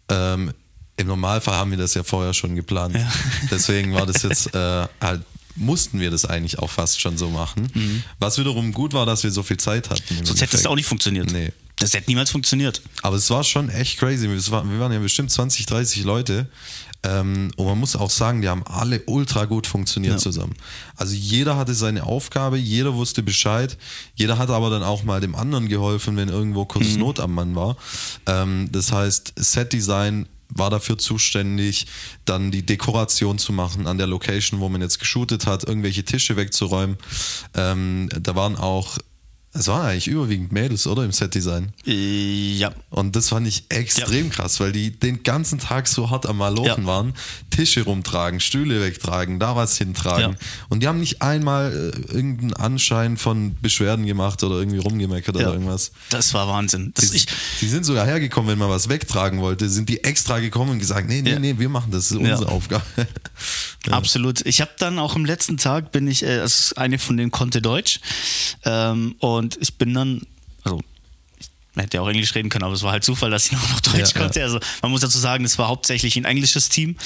Ähm, 0.08 0.52
Im 0.96 1.06
Normalfall 1.06 1.54
haben 1.54 1.70
wir 1.70 1.78
das 1.78 1.94
ja 1.94 2.02
vorher 2.02 2.34
schon 2.34 2.54
geplant. 2.54 2.96
Ja. 2.96 3.10
Deswegen 3.50 3.94
war 3.94 4.04
das 4.04 4.22
jetzt 4.22 4.54
äh, 4.54 4.86
halt, 5.00 5.22
mussten 5.60 6.00
wir 6.00 6.10
das 6.10 6.24
eigentlich 6.24 6.58
auch 6.58 6.70
fast 6.70 7.00
schon 7.00 7.16
so 7.18 7.28
machen. 7.30 8.02
Was 8.18 8.38
wiederum 8.38 8.72
gut 8.72 8.92
war, 8.92 9.06
dass 9.06 9.22
wir 9.22 9.30
so 9.30 9.42
viel 9.42 9.58
Zeit 9.58 9.90
hatten. 9.90 10.02
Sonst 10.08 10.18
hätte 10.18 10.24
das 10.26 10.40
Endeffekt. 10.42 10.66
auch 10.68 10.74
nicht 10.76 10.86
funktioniert. 10.86 11.30
Nee. 11.30 11.52
Das 11.76 11.94
hätte 11.94 12.10
niemals 12.10 12.30
funktioniert. 12.30 12.82
Aber 13.02 13.16
es 13.16 13.30
war 13.30 13.42
schon 13.44 13.70
echt 13.70 13.98
crazy. 13.98 14.26
Es 14.26 14.50
war, 14.50 14.68
wir 14.70 14.78
waren 14.80 14.92
ja 14.92 14.98
bestimmt 14.98 15.30
20, 15.30 15.64
30 15.66 16.04
Leute. 16.04 16.48
Ähm, 17.02 17.50
und 17.56 17.64
man 17.66 17.78
muss 17.78 17.96
auch 17.96 18.10
sagen, 18.10 18.42
die 18.42 18.48
haben 18.48 18.62
alle 18.66 19.00
ultra 19.06 19.46
gut 19.46 19.66
funktioniert 19.66 20.14
Ja. 20.14 20.18
zusammen. 20.18 20.54
Also 20.96 21.14
jeder 21.14 21.56
hatte 21.56 21.72
seine 21.72 22.04
Aufgabe, 22.04 22.58
jeder 22.58 22.92
wusste 22.94 23.22
Bescheid. 23.22 23.78
Jeder 24.14 24.36
hat 24.36 24.50
aber 24.50 24.68
dann 24.68 24.82
auch 24.82 25.02
mal 25.04 25.22
dem 25.22 25.34
anderen 25.34 25.68
geholfen, 25.70 26.18
wenn 26.18 26.28
irgendwo 26.28 26.66
kurz 26.66 26.96
Not 26.96 27.18
am 27.18 27.32
Mann 27.34 27.54
war. 27.54 27.78
Ähm, 28.26 28.68
das 28.70 28.92
heißt, 28.92 29.32
Set-Design 29.36 30.26
war 30.50 30.70
dafür 30.70 30.98
zuständig, 30.98 31.86
dann 32.24 32.50
die 32.50 32.64
Dekoration 32.64 33.38
zu 33.38 33.52
machen 33.52 33.86
an 33.86 33.98
der 33.98 34.06
Location, 34.06 34.60
wo 34.60 34.68
man 34.68 34.80
jetzt 34.80 34.98
geshootet 34.98 35.46
hat, 35.46 35.64
irgendwelche 35.64 36.04
Tische 36.04 36.36
wegzuräumen. 36.36 36.96
Ähm, 37.54 38.08
da 38.20 38.34
waren 38.34 38.56
auch, 38.56 38.98
es 39.52 39.66
waren 39.66 39.84
eigentlich 39.84 40.06
überwiegend 40.06 40.52
Mädels, 40.52 40.86
oder? 40.86 41.02
Im 41.04 41.10
Set-Design. 41.12 41.72
Ja. 41.84 42.70
Und 42.90 43.16
das 43.16 43.30
fand 43.30 43.48
ich 43.48 43.64
extrem 43.68 44.30
krass, 44.30 44.60
weil 44.60 44.70
die 44.70 44.92
den 44.92 45.22
ganzen 45.24 45.58
Tag 45.58 45.88
so 45.88 46.08
hart 46.10 46.26
am 46.26 46.36
Malochen 46.38 46.82
Ja. 46.82 46.86
waren. 46.86 47.14
Tische 47.50 47.82
rumtragen, 47.82 48.38
Stühle 48.38 48.80
wegtragen, 48.80 49.40
da 49.40 49.56
was 49.56 49.76
hintragen. 49.76 50.32
Ja. 50.32 50.38
Und 50.68 50.82
die 50.82 50.88
haben 50.88 51.00
nicht 51.00 51.20
einmal 51.20 51.72
äh, 51.72 52.12
irgendeinen 52.12 52.52
Anschein 52.54 53.16
von 53.16 53.56
Beschwerden 53.60 54.06
gemacht 54.06 54.44
oder 54.44 54.56
irgendwie 54.56 54.78
rumgemeckert 54.78 55.34
ja. 55.34 55.42
oder 55.42 55.52
irgendwas. 55.54 55.90
Das 56.10 56.32
war 56.32 56.46
Wahnsinn. 56.46 56.92
Das 56.94 57.10
Die, 57.10 57.16
ich, 57.16 57.26
die 57.60 57.68
sind 57.68 57.84
sogar 57.84 58.06
hergekommen, 58.06 58.50
wenn 58.52 58.58
man 58.58 58.70
was 58.70 58.88
wegtragen 58.88 59.40
wollte, 59.40 59.68
sind 59.68 59.88
die 59.88 60.04
extra 60.04 60.38
gekommen 60.38 60.70
und 60.72 60.78
gesagt, 60.78 61.08
nee, 61.08 61.22
nee, 61.22 61.30
Ja. 61.32 61.38
nee, 61.40 61.54
wir 61.58 61.68
machen 61.68 61.90
das, 61.90 62.08
das 62.08 62.18
ist 62.18 62.24
Ja. 62.26 62.34
unsere 62.34 62.52
Aufgabe. 62.52 62.84
Ja. 63.86 63.94
Absolut. 63.94 64.44
Ich 64.44 64.60
habe 64.60 64.72
dann 64.78 64.98
auch 64.98 65.14
am 65.16 65.24
letzten 65.24 65.56
Tag 65.56 65.90
bin 65.90 66.06
ich, 66.06 66.22
äh, 66.22 66.40
also 66.40 66.74
eine 66.76 66.98
von 66.98 67.16
denen 67.16 67.30
konnte 67.30 67.62
Deutsch 67.62 68.00
ähm, 68.66 69.14
und 69.20 69.39
ich 69.60 69.74
bin 69.74 69.94
dann, 69.94 70.22
also 70.64 70.80
man 71.74 71.84
hätte 71.84 71.98
ja 71.98 72.02
auch 72.02 72.08
Englisch 72.08 72.34
reden 72.34 72.48
können, 72.48 72.64
aber 72.64 72.74
es 72.74 72.82
war 72.82 72.90
halt 72.90 73.04
Zufall, 73.04 73.30
dass 73.30 73.46
ich 73.46 73.52
auch 73.56 73.68
noch 73.70 73.80
Deutsch 73.80 74.14
Ja, 74.14 74.20
konnte. 74.20 74.40
ja. 74.40 74.46
Also 74.46 74.58
man 74.82 74.90
muss 74.90 75.02
dazu 75.02 75.18
sagen, 75.18 75.44
es 75.44 75.56
war 75.56 75.68
hauptsächlich 75.68 76.16
ein 76.16 76.24
englisches 76.24 76.68
Team. 76.68 76.96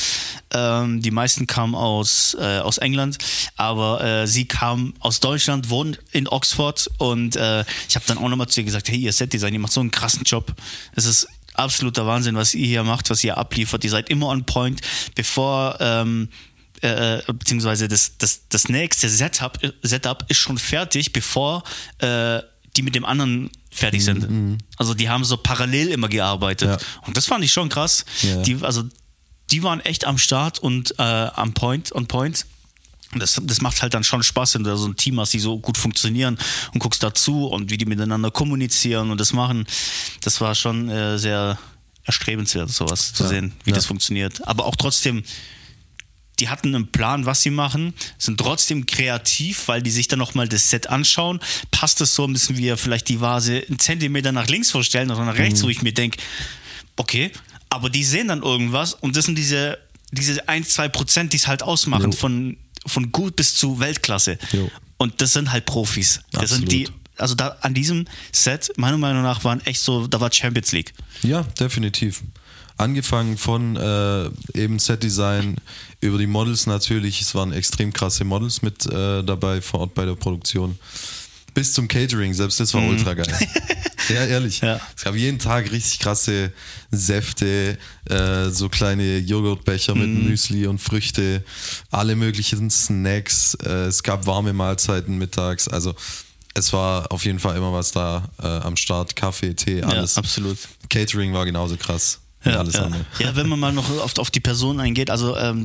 Ähm, 0.53 1.03
die 1.03 1.11
meisten 1.11 1.47
kamen 1.47 1.75
aus, 1.75 2.35
äh, 2.41 2.59
aus 2.61 2.79
England, 2.79 3.19
aber 3.57 4.03
äh, 4.03 4.27
sie 4.27 4.47
kamen 4.47 4.95
aus 5.01 5.21
Deutschland, 5.21 5.69
wohnen 5.69 5.97
in 6.13 6.27
Oxford 6.29 6.91
und 6.99 7.37
äh, 7.37 7.65
ich 7.89 7.95
habe 7.97 8.07
dann 8.07 8.17
auch 8.19 8.29
nochmal 8.29 8.49
zu 8.49 8.61
ihr 8.61 8.65
gesagt, 8.65 8.89
hey, 8.89 8.97
ihr 8.99 9.13
Set-Design, 9.13 9.53
ihr 9.53 9.61
macht 9.61 9.73
so 9.73 9.81
einen 9.81 9.91
krassen 9.91 10.25
Job. 10.25 10.55
Es 10.97 11.05
ist 11.05 11.29
absoluter 11.53 12.07
Wahnsinn, 12.07 12.35
was 12.35 12.55
ihr 12.55 12.67
hier 12.67 12.83
macht, 12.85 13.11
was 13.11 13.23
ihr 13.23 13.37
abliefert. 13.39 13.85
Ihr 13.85 13.91
seid 13.91 14.09
immer 14.09 14.29
on 14.29 14.45
point, 14.45 14.81
bevor 15.15 15.77
ähm, 15.79 16.29
äh, 16.85 17.23
beziehungsweise 17.33 17.89
das, 17.89 18.19
das, 18.19 18.43
das 18.49 18.69
nächste 18.69 19.09
Setup, 19.09 19.59
Setup 19.83 20.25
ist 20.29 20.39
schon 20.39 20.59
fertig, 20.59 21.13
bevor 21.13 21.63
äh, 21.99 22.41
die 22.77 22.83
mit 22.83 22.95
dem 22.95 23.05
anderen 23.05 23.51
fertig 23.71 24.05
sind. 24.05 24.59
Also 24.77 24.95
die 24.95 25.09
haben 25.09 25.25
so 25.25 25.37
parallel 25.37 25.89
immer 25.89 26.09
gearbeitet. 26.09 26.69
Ja. 26.69 26.87
Und 27.07 27.17
das 27.17 27.27
fand 27.27 27.45
ich 27.45 27.53
schon 27.53 27.69
krass. 27.69 28.05
Ja. 28.23 28.43
Die, 28.43 28.59
also 28.63 28.83
die 29.51 29.63
waren 29.63 29.81
echt 29.81 30.05
am 30.05 30.19
Start 30.19 30.59
und 30.59 30.95
äh, 30.99 31.03
am 31.03 31.55
Point, 31.55 31.93
on 31.95 32.07
Point. 32.07 32.47
Und 33.13 33.21
das, 33.23 33.41
das 33.45 33.61
macht 33.61 33.81
halt 33.81 33.95
dann 33.95 34.03
schon 34.03 34.23
Spaß, 34.25 34.55
wenn 34.55 34.65
du 34.65 34.71
da 34.71 34.77
so 34.77 34.87
ein 34.89 34.97
Team 34.97 35.21
hast, 35.21 35.33
die 35.33 35.39
so 35.39 35.59
gut 35.61 35.79
funktionieren 35.79 36.37
und 36.73 36.81
guckst 36.81 37.03
dazu 37.03 37.47
und 37.47 37.71
wie 37.71 37.77
die 37.79 37.87
miteinander 37.87 38.31
kommunizieren 38.33 39.11
und 39.11 39.21
das 39.21 39.33
machen. 39.33 39.67
Das 40.23 40.41
war 40.41 40.55
schon 40.57 40.89
äh, 40.89 41.17
sehr 41.17 41.59
erstrebenswert, 42.05 42.71
sowas 42.71 43.13
zu 43.15 43.23
Ja. 43.23 43.29
sehen, 43.29 43.53
wie 43.65 43.73
das 43.73 43.87
funktioniert. 43.87 44.47
Aber 44.49 44.67
auch 44.67 44.77
trotzdem, 44.77 45.23
die 46.41 46.49
hatten 46.49 46.75
einen 46.75 46.89
Plan, 46.89 47.27
was 47.27 47.43
sie 47.43 47.51
machen, 47.51 47.95
sind 48.19 48.39
trotzdem 48.39 48.87
kreativ, 48.87 49.69
weil 49.69 49.83
die 49.83 49.91
sich 49.91 50.09
dann 50.09 50.19
nochmal 50.19 50.49
das 50.49 50.71
Set 50.71 50.89
anschauen. 50.89 51.41
Passt 51.71 52.01
es 52.01 52.15
so, 52.15 52.27
müssen 52.27 52.57
wir 52.57 52.77
vielleicht 52.77 53.09
die 53.09 53.21
Vase 53.21 53.65
einen 53.69 53.79
Zentimeter 53.79 54.33
nach 54.33 54.49
links 54.49 54.71
vorstellen 54.71 55.11
oder 55.11 55.25
nach 55.25 55.39
rechts, 55.39 55.63
wo 55.63 55.69
ich 55.69 55.83
mir 55.83 55.93
denke, 55.93 56.19
okay, 56.97 57.31
aber 57.71 57.91
die 57.91 58.05
sehen 58.05 58.29
dann 58.29 58.43
irgendwas 58.43 58.95
und 58.95 59.17
das 59.17 59.27
sind 59.27 59.37
diese, 59.37 59.79
diese 60.13 60.49
1, 60.49 60.69
2 60.71 60.89
Prozent, 60.89 61.33
die 61.33 61.37
es 61.37 61.47
halt 61.47 61.63
ausmachen, 61.63 62.13
Jo. 62.13 62.17
von, 62.17 62.57
von 62.87 63.13
gut 63.13 63.37
bis 63.37 63.55
zu 63.55 63.81
Weltklasse. 63.81 64.39
Jo. 64.53 64.71
Und 64.97 65.21
das 65.21 65.33
sind 65.33 65.51
halt 65.51 65.67
Profis. 65.67 66.21
Das 66.31 66.51
sind 66.51 66.65
Absolut. 66.65 66.73
die, 66.73 66.89
also 67.17 67.35
da 67.35 67.57
an 67.61 67.75
diesem 67.75 68.07
Set, 68.33 68.73
meiner 68.77 68.97
Meinung 68.99 69.23
nach, 69.23 69.45
waren 69.45 69.61
echt 69.67 69.81
so, 69.81 70.07
da 70.07 70.21
war 70.21 70.33
Champions 70.33 70.73
League. 70.73 70.95
Ja, 71.23 71.43
definitiv. 71.59 72.23
Angefangen 72.77 73.39
von 73.39 73.77
äh, 73.77 74.31
eben 74.55 74.79
Set-Design 74.79 75.57
über 76.01 76.19
die 76.19 76.27
Models 76.27 76.67
natürlich. 76.67 77.21
Es 77.21 77.35
waren 77.35 77.53
extrem 77.53 77.93
krasse 77.93 78.25
Models 78.25 78.63
mit 78.63 78.85
äh, 78.87 79.23
dabei 79.23 79.61
vor 79.61 79.81
Ort 79.81 79.95
bei 79.95 80.05
der 80.05 80.17
Produktion. 80.17 80.79
Bis 81.55 81.73
zum 81.73 81.87
Catering, 81.87 82.35
selbst 82.35 82.59
das 82.59 82.75
war 82.75 82.83
ultra 82.83 83.15
geil. 83.15 83.33
ja, 84.09 84.25
ehrlich. 84.25 84.61
Ja. 84.61 84.81
Es 84.97 85.05
gab 85.05 85.15
jeden 85.15 85.39
Tag 85.39 85.71
richtig 85.71 86.01
krasse 86.01 86.53
Säfte, 86.91 87.79
äh, 88.11 88.49
so 88.51 88.69
kleine 88.69 89.19
Joghurtbecher 89.19 89.95
mit 89.95 90.09
Müsli 90.09 90.67
und 90.67 90.81
Früchte, 90.81 91.45
alle 91.93 92.17
möglichen 92.17 92.71
Snacks. 92.71 93.55
Äh, 93.65 93.87
es 93.87 94.03
gab 94.03 94.27
warme 94.27 94.53
Mahlzeiten 94.53 95.17
mittags. 95.17 95.69
Also 95.69 95.95
es 96.55 96.73
war 96.73 97.13
auf 97.13 97.25
jeden 97.25 97.39
Fall 97.39 97.57
immer 97.57 97.73
was 97.73 97.93
da 97.93 98.29
äh, 98.43 98.47
am 98.47 98.77
Start. 98.77 99.15
Kaffee, 99.15 99.55
Tee, 99.55 99.83
alles. 99.85 100.17
Ja, 100.17 100.23
absolut. 100.23 100.59
Catering 100.91 101.33
war 101.33 101.45
genauso 101.45 101.77
krass. 101.77 102.19
Ja, 102.45 102.59
alles 102.59 102.75
ja. 102.75 102.85
andere. 102.85 103.05
ja, 103.19 103.37
wenn 103.37 103.49
man 103.49 103.59
mal 103.59 103.73
noch 103.73 103.91
auf, 104.01 104.19
auf 104.19 104.31
die 104.31 104.41
Person 104.41 104.81
eingeht, 104.81 105.11
also 105.11 105.37
ähm, 105.37 105.65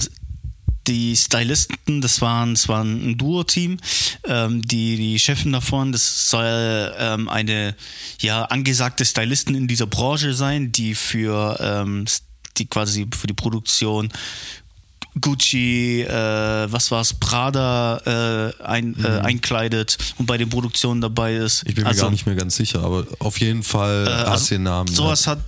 die 0.87 1.15
Stylisten, 1.15 2.01
das 2.01 2.19
waren, 2.21 2.55
das 2.55 2.67
waren 2.67 3.11
ein 3.11 3.17
Duo-Team. 3.17 3.77
Ähm, 4.25 4.61
die, 4.63 4.97
die 4.97 5.19
Chefin 5.19 5.51
davon, 5.51 5.91
das 5.91 6.29
soll 6.29 6.93
ähm, 6.97 7.29
eine 7.29 7.75
ja, 8.21 8.43
angesagte 8.45 9.05
Stylistin 9.05 9.55
in 9.55 9.67
dieser 9.67 9.85
Branche 9.87 10.33
sein, 10.33 10.71
die 10.71 10.95
für 10.95 11.57
ähm, 11.61 12.05
die 12.57 12.65
quasi 12.65 13.07
für 13.15 13.27
die 13.27 13.33
Produktion 13.33 14.11
Gucci, 15.19 16.01
äh, 16.01 16.71
was 16.71 16.91
war's, 16.91 17.13
Prada 17.13 18.51
äh, 18.57 18.63
ein, 18.63 18.95
äh, 19.03 19.07
einkleidet 19.07 19.97
und 20.17 20.27
bei 20.27 20.37
den 20.37 20.49
Produktionen 20.49 21.01
dabei 21.01 21.35
ist. 21.35 21.63
Ich 21.65 21.75
bin 21.75 21.83
mir 21.83 21.89
Also, 21.89 22.03
gar 22.03 22.11
nicht 22.11 22.25
mehr 22.25 22.35
ganz 22.35 22.55
sicher, 22.55 22.83
aber 22.83 23.05
auf 23.19 23.39
jeden 23.39 23.63
Fall 23.63 24.05
äh, 24.07 24.09
äh, 24.09 24.13
also 24.13 24.31
Asien-Namen. 24.31 24.93
Sowas 24.93 25.27
hat, 25.27 25.39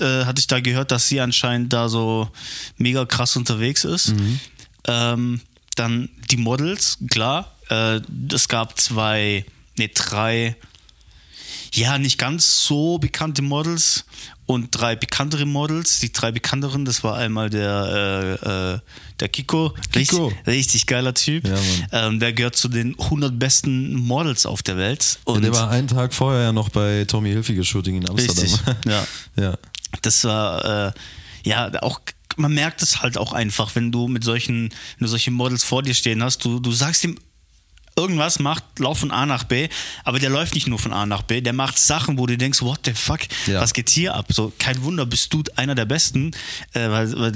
äh, 0.00 0.24
hatte 0.24 0.40
ich 0.40 0.46
da 0.46 0.60
gehört, 0.60 0.90
dass 0.90 1.08
sie 1.08 1.20
anscheinend 1.20 1.72
da 1.72 1.88
so 1.88 2.28
mega 2.76 3.04
krass 3.04 3.36
unterwegs 3.36 3.84
ist. 3.84 4.08
Mhm. 4.08 4.40
Ähm, 4.86 5.40
dann 5.76 6.08
die 6.30 6.36
Models, 6.36 6.98
klar. 7.10 7.54
Äh, 7.70 8.00
es 8.32 8.48
gab 8.48 8.78
zwei, 8.78 9.44
nee, 9.76 9.90
drei, 9.92 10.56
ja, 11.74 11.98
nicht 11.98 12.18
ganz 12.18 12.64
so 12.64 12.98
bekannte 12.98 13.42
Models 13.42 14.04
und 14.46 14.70
drei 14.70 14.96
bekanntere 14.96 15.44
Models. 15.44 16.00
Die 16.00 16.10
drei 16.10 16.32
bekannteren, 16.32 16.84
das 16.84 17.04
war 17.04 17.16
einmal 17.16 17.50
der, 17.50 18.38
äh, 18.42 18.74
äh, 18.74 18.78
der 19.20 19.28
Kiko. 19.28 19.74
Kiko. 19.92 20.28
Richtig, 20.28 20.46
richtig 20.46 20.86
geiler 20.86 21.12
Typ. 21.12 21.46
Ja, 21.46 22.06
ähm, 22.06 22.18
der 22.18 22.32
gehört 22.32 22.56
zu 22.56 22.68
den 22.68 22.98
100 22.98 23.38
besten 23.38 23.94
Models 23.94 24.46
auf 24.46 24.62
der 24.62 24.78
Welt. 24.78 25.18
Ja, 25.26 25.34
Und 25.34 25.42
der 25.42 25.52
war 25.52 25.70
einen 25.70 25.88
Tag 25.88 26.14
vorher 26.14 26.42
ja 26.44 26.52
noch 26.52 26.70
bei 26.70 27.04
Tommy 27.06 27.30
Hilfiger 27.30 27.64
Shooting 27.64 27.96
in 27.96 28.08
Amsterdam. 28.08 28.44
Richtig, 28.44 28.60
ja. 28.86 29.06
ja. 29.36 29.58
Das 30.02 30.24
war, 30.24 30.88
äh, 30.88 30.92
ja, 31.44 31.70
auch, 31.82 32.00
man 32.36 32.54
merkt 32.54 32.82
es 32.82 33.02
halt 33.02 33.18
auch 33.18 33.32
einfach, 33.32 33.74
wenn 33.74 33.90
du 33.90 34.08
mit 34.08 34.24
solchen, 34.24 34.70
wenn 34.70 35.04
du 35.04 35.06
solche 35.06 35.30
Models 35.30 35.64
vor 35.64 35.82
dir 35.82 35.94
stehen 35.94 36.22
hast, 36.22 36.44
du, 36.44 36.60
du 36.60 36.72
sagst 36.72 37.04
ihm, 37.04 37.18
irgendwas 37.98 38.38
macht, 38.38 38.64
lauf 38.78 39.00
von 39.00 39.10
A 39.10 39.26
nach 39.26 39.44
B, 39.44 39.68
aber 40.04 40.18
der 40.18 40.30
läuft 40.30 40.54
nicht 40.54 40.66
nur 40.68 40.78
von 40.78 40.92
A 40.92 41.04
nach 41.04 41.22
B, 41.22 41.40
der 41.42 41.52
macht 41.52 41.78
Sachen, 41.78 42.16
wo 42.18 42.26
du 42.26 42.38
denkst, 42.38 42.62
what 42.62 42.80
the 42.84 42.92
fuck, 42.94 43.20
Ja. 43.46 43.60
was 43.60 43.74
geht 43.74 43.90
hier 43.90 44.14
ab? 44.14 44.26
So, 44.30 44.52
kein 44.58 44.82
Wunder, 44.84 45.04
bist 45.04 45.32
du 45.34 45.42
einer 45.56 45.74
der 45.74 45.84
Besten, 45.84 46.30
äh, 46.72 46.88
weil, 46.88 47.12
weil 47.18 47.32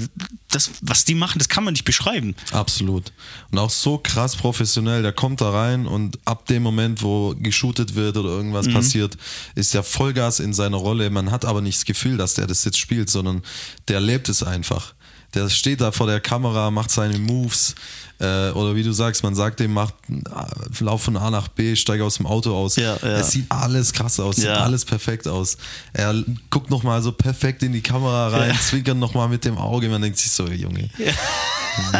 das, 0.49 0.71
was 0.81 1.05
die 1.05 1.15
machen, 1.15 1.37
das 1.39 1.49
kann 1.49 1.63
man 1.63 1.73
nicht 1.73 1.83
beschreiben. 1.85 2.35
Absolut. 2.51 3.11
Und 3.51 3.59
auch 3.59 3.69
so 3.69 3.97
krass 3.97 4.35
professionell, 4.35 5.01
der 5.03 5.11
kommt 5.11 5.41
da 5.41 5.51
rein 5.51 5.85
und 5.85 6.17
ab 6.25 6.45
dem 6.47 6.63
Moment, 6.63 7.01
wo 7.03 7.35
geshootet 7.37 7.95
wird 7.95 8.17
oder 8.17 8.29
irgendwas 8.29 8.67
Mhm. 8.67 8.73
passiert, 8.73 9.17
ist 9.55 9.73
der 9.73 9.83
Vollgas 9.83 10.39
in 10.39 10.53
seiner 10.53 10.77
Rolle. 10.77 11.09
Man 11.09 11.29
hat 11.31 11.43
aber 11.45 11.61
nicht 11.61 11.77
das 11.79 11.85
Gefühl, 11.85 12.17
dass 12.17 12.35
der 12.35 12.47
das 12.47 12.63
jetzt 12.63 12.77
spielt, 12.79 13.09
sondern 13.09 13.43
der 13.89 13.99
lebt 13.99 14.29
es 14.29 14.43
einfach. 14.43 14.93
Der 15.33 15.49
steht 15.49 15.81
da 15.81 15.91
vor 15.91 16.05
der 16.07 16.19
Kamera, 16.21 16.69
macht 16.71 16.91
seine 16.91 17.17
Moves. 17.17 17.73
Äh, 18.19 18.51
oder 18.51 18.75
wie 18.75 18.83
du 18.83 18.91
sagst, 18.93 19.23
man 19.23 19.35
sagt 19.35 19.59
dem, 19.59 19.73
macht, 19.73 19.95
äh, 20.09 20.83
lauf 20.83 21.03
von 21.03 21.17
A 21.17 21.29
nach 21.29 21.47
B, 21.49 21.75
steig 21.75 21.99
aus 22.01 22.15
dem 22.17 22.25
Auto 22.25 22.55
aus. 22.55 22.75
Ja, 22.75 22.95
ja. 23.01 23.17
Es 23.17 23.31
sieht 23.31 23.45
alles 23.51 23.91
krass 23.91 24.19
aus, 24.19 24.35
sieht 24.37 24.45
Ja. 24.45 24.57
alles 24.61 24.85
perfekt 24.85 25.27
aus. 25.27 25.57
Er 25.93 26.23
guckt 26.49 26.69
nochmal 26.69 27.01
so 27.01 27.11
perfekt 27.11 27.63
in 27.63 27.73
die 27.73 27.81
Kamera 27.81 28.29
rein, 28.29 28.51
Ja. 28.51 28.59
zwinkert 28.59 28.97
nochmal 28.97 29.27
mit 29.29 29.43
dem 29.45 29.57
Auge. 29.57 29.89
Man 29.89 30.01
denkt 30.01 30.19
sich 30.19 30.31
so, 30.31 30.47
Junge, 30.47 30.89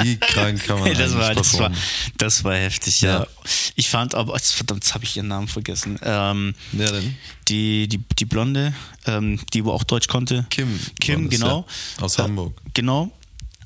wie 0.01 0.17
krank 0.17 0.63
kann 0.65 0.79
man 0.79 0.85
Hey, 0.87 0.95
das, 0.95 1.15
war, 1.15 1.33
das, 1.33 1.57
war, 1.57 1.71
das 2.17 2.43
war 2.43 2.55
heftig, 2.55 3.01
ja. 3.01 3.21
Ja. 3.21 3.27
Ich 3.75 3.89
fand 3.89 4.13
aber, 4.15 4.35
jetzt, 4.35 4.53
verdammt, 4.53 4.83
jetzt 4.83 4.93
habe 4.93 5.03
ich 5.03 5.17
ihren 5.17 5.27
Namen 5.27 5.47
vergessen. 5.47 5.99
Ähm, 6.03 6.53
Wer 6.71 6.91
denn? 6.91 7.15
die, 7.47 7.87
die, 7.87 7.97
die 8.19 8.25
Blonde, 8.25 8.73
ähm, 9.07 9.39
die 9.53 9.65
wo 9.65 9.71
auch 9.71 9.83
Deutsch 9.83 10.07
konnte. 10.07 10.45
Kim. 10.51 10.79
Kim, 11.01 11.29
das, 11.29 11.39
genau. 11.39 11.65
ja. 11.97 12.03
Aus 12.03 12.19
Äh, 12.19 12.23
Hamburg. 12.23 12.53
Genau. 12.73 13.11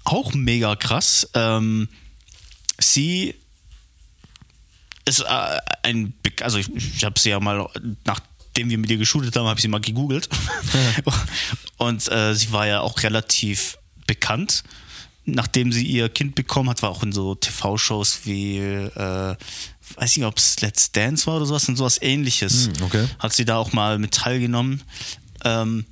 Auch 0.05 0.33
mega 0.33 0.75
krass. 0.77 1.29
Ähm, 1.33 1.89
sie 2.79 3.35
ist 5.05 5.21
äh, 5.21 5.57
ein, 5.83 6.13
also 6.41 6.57
ich, 6.57 6.73
ich 6.75 7.03
habe 7.03 7.19
sie 7.19 7.29
ja 7.29 7.39
mal, 7.39 7.67
nachdem 8.05 8.69
wir 8.69 8.77
mit 8.77 8.89
ihr 8.89 8.97
geshootet 8.97 9.35
haben, 9.35 9.47
habe 9.47 9.57
ich 9.57 9.61
sie 9.61 9.67
mal 9.67 9.81
gegoogelt. 9.81 10.29
Und 11.77 12.11
äh, 12.11 12.33
sie 12.35 12.51
war 12.51 12.67
ja 12.67 12.81
auch 12.81 13.01
relativ 13.03 13.77
bekannt. 14.05 14.63
Nachdem 15.25 15.71
sie 15.71 15.85
ihr 15.85 16.09
Kind 16.09 16.35
bekommen 16.35 16.69
hat, 16.69 16.81
war 16.81 16.89
auch 16.89 17.03
in 17.03 17.11
so 17.11 17.35
TV-Shows 17.35 18.21
wie, 18.23 18.57
äh, 18.57 19.35
weiß 19.95 20.17
nicht, 20.17 20.25
ob 20.25 20.37
es 20.37 20.61
Let's 20.61 20.91
Dance 20.91 21.27
war 21.27 21.37
oder 21.37 21.45
sowas, 21.45 21.67
und 21.67 21.75
sowas 21.75 22.01
ähnliches. 22.01 22.67
Hm, 22.67 22.83
okay. 22.83 23.07
Hat 23.19 23.33
sie 23.33 23.45
da 23.45 23.57
auch 23.57 23.73
mal 23.73 23.99
mit 23.99 24.13
teilgenommen. 24.13 24.83
Ähm, 25.43 25.85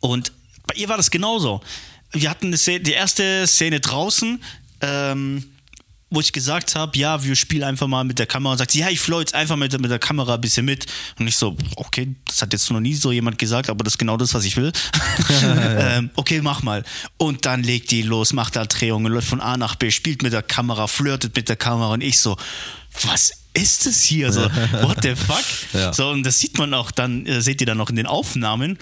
und 0.00 0.32
bei 0.66 0.74
ihr 0.74 0.88
war 0.88 0.96
das 0.96 1.10
genauso. 1.10 1.60
Wir 2.10 2.30
hatten 2.30 2.46
eine 2.46 2.58
Szene, 2.58 2.80
die 2.80 2.92
erste 2.92 3.46
Szene 3.46 3.80
draußen, 3.80 4.42
ähm, 4.80 5.51
wo 6.12 6.20
ich 6.20 6.32
gesagt 6.32 6.74
habe, 6.74 6.96
ja, 6.98 7.24
wir 7.24 7.34
spielen 7.36 7.64
einfach 7.64 7.86
mal 7.86 8.04
mit 8.04 8.18
der 8.18 8.26
Kamera 8.26 8.52
und 8.52 8.58
sagt, 8.58 8.72
sie, 8.72 8.80
ja, 8.80 8.90
ich 8.90 9.00
flow 9.00 9.20
jetzt 9.20 9.34
einfach 9.34 9.56
mit, 9.56 9.78
mit 9.80 9.90
der 9.90 9.98
Kamera 9.98 10.34
ein 10.34 10.40
bisschen 10.40 10.66
mit. 10.66 10.86
Und 11.18 11.26
ich 11.26 11.36
so, 11.36 11.56
okay, 11.76 12.14
das 12.26 12.42
hat 12.42 12.52
jetzt 12.52 12.70
noch 12.70 12.80
nie 12.80 12.94
so 12.94 13.12
jemand 13.12 13.38
gesagt, 13.38 13.70
aber 13.70 13.82
das 13.82 13.94
ist 13.94 13.98
genau 13.98 14.18
das, 14.18 14.34
was 14.34 14.44
ich 14.44 14.56
will. 14.56 14.72
ähm, 15.42 16.10
okay, 16.14 16.42
mach 16.42 16.62
mal. 16.62 16.84
Und 17.16 17.46
dann 17.46 17.62
legt 17.62 17.90
die 17.90 18.02
los, 18.02 18.34
macht 18.34 18.56
da 18.56 18.66
Drehungen, 18.66 19.10
läuft 19.10 19.28
von 19.28 19.40
A 19.40 19.56
nach 19.56 19.74
B, 19.74 19.90
spielt 19.90 20.22
mit 20.22 20.34
der 20.34 20.42
Kamera, 20.42 20.86
flirtet 20.86 21.34
mit 21.34 21.48
der 21.48 21.56
Kamera 21.56 21.94
und 21.94 22.02
ich 22.02 22.20
so, 22.20 22.36
was 23.02 23.32
ist 23.54 23.86
das 23.86 24.02
hier? 24.02 24.32
So, 24.32 24.42
what 24.82 24.98
the 25.02 25.14
fuck? 25.14 25.44
Ja. 25.72 25.92
So, 25.92 26.10
und 26.10 26.24
das 26.24 26.38
sieht 26.38 26.58
man 26.58 26.74
auch 26.74 26.90
dann, 26.90 27.24
äh, 27.26 27.40
seht 27.40 27.60
ihr 27.60 27.66
dann 27.66 27.80
auch 27.80 27.90
in 27.90 27.96
den 27.96 28.06
Aufnahmen. 28.06 28.78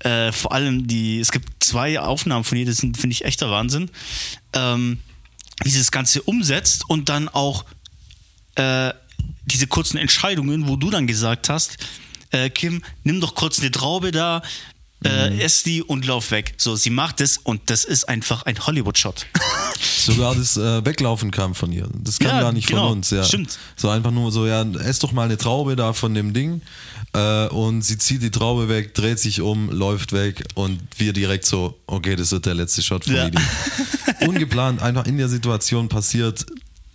Äh, 0.00 0.30
vor 0.30 0.52
allem 0.52 0.86
die, 0.86 1.18
es 1.18 1.32
gibt 1.32 1.62
zwei 1.62 1.98
Aufnahmen 1.98 2.44
von 2.44 2.56
ihr, 2.56 2.66
das 2.66 2.76
sind, 2.78 2.96
finde 2.96 3.14
ich, 3.14 3.24
echter 3.24 3.50
Wahnsinn. 3.50 3.90
Ähm, 4.52 4.98
wie 5.64 5.70
sie 5.70 5.78
das 5.78 5.90
Ganze 5.90 6.22
umsetzt 6.22 6.88
und 6.88 7.08
dann 7.08 7.28
auch 7.28 7.64
äh, 8.56 8.92
diese 9.46 9.66
kurzen 9.66 9.96
Entscheidungen, 9.98 10.68
wo 10.68 10.76
du 10.76 10.90
dann 10.90 11.06
gesagt 11.06 11.48
hast, 11.48 11.78
äh, 12.30 12.50
Kim, 12.50 12.82
nimm 13.04 13.20
doch 13.20 13.34
kurz 13.34 13.58
eine 13.60 13.70
Traube 13.70 14.10
da, 14.12 14.42
äh, 15.04 15.30
Mhm. 15.30 15.40
ess 15.40 15.62
die 15.62 15.82
und 15.82 16.04
lauf 16.06 16.30
weg. 16.32 16.54
So, 16.58 16.74
sie 16.76 16.90
macht 16.90 17.20
es 17.20 17.38
und 17.38 17.70
das 17.70 17.84
ist 17.84 18.08
einfach 18.08 18.42
ein 18.44 18.58
Hollywood-Shot. 18.66 19.26
Sogar 19.80 20.34
das 20.34 20.56
äh, 20.56 20.84
Weglaufen 20.84 21.30
kam 21.30 21.54
von 21.54 21.72
ihr. 21.72 21.88
Das 22.02 22.18
kam 22.18 22.28
Ja, 22.30 22.40
gar 22.40 22.52
nicht 22.52 22.68
genau. 22.68 22.88
von 22.88 22.98
uns. 22.98 23.10
Ja. 23.10 23.24
Stimmt. 23.24 23.58
So 23.76 23.88
einfach 23.88 24.10
nur 24.10 24.30
so, 24.32 24.46
ja, 24.46 24.62
ess 24.62 24.98
doch 24.98 25.12
mal 25.12 25.24
eine 25.24 25.36
Traube 25.36 25.76
da 25.76 25.92
von 25.92 26.14
dem 26.14 26.32
Ding. 26.32 26.62
Äh, 27.14 27.46
und 27.48 27.82
sie 27.82 27.96
zieht 27.98 28.22
die 28.22 28.30
Traube 28.30 28.68
weg, 28.68 28.94
dreht 28.94 29.18
sich 29.18 29.40
um, 29.40 29.70
läuft 29.70 30.12
weg 30.12 30.44
und 30.54 30.80
wir 30.98 31.12
direkt 31.12 31.46
so, 31.46 31.78
okay, 31.86 32.16
das 32.16 32.32
wird 32.32 32.46
der 32.46 32.54
letzte 32.54 32.82
Shot 32.82 33.04
von 33.04 33.14
Ja. 33.14 33.24
Lili. 33.24 33.38
Ungeplant, 34.26 34.82
einfach 34.82 35.06
in 35.06 35.16
der 35.16 35.28
Situation 35.28 35.88
passiert. 35.88 36.44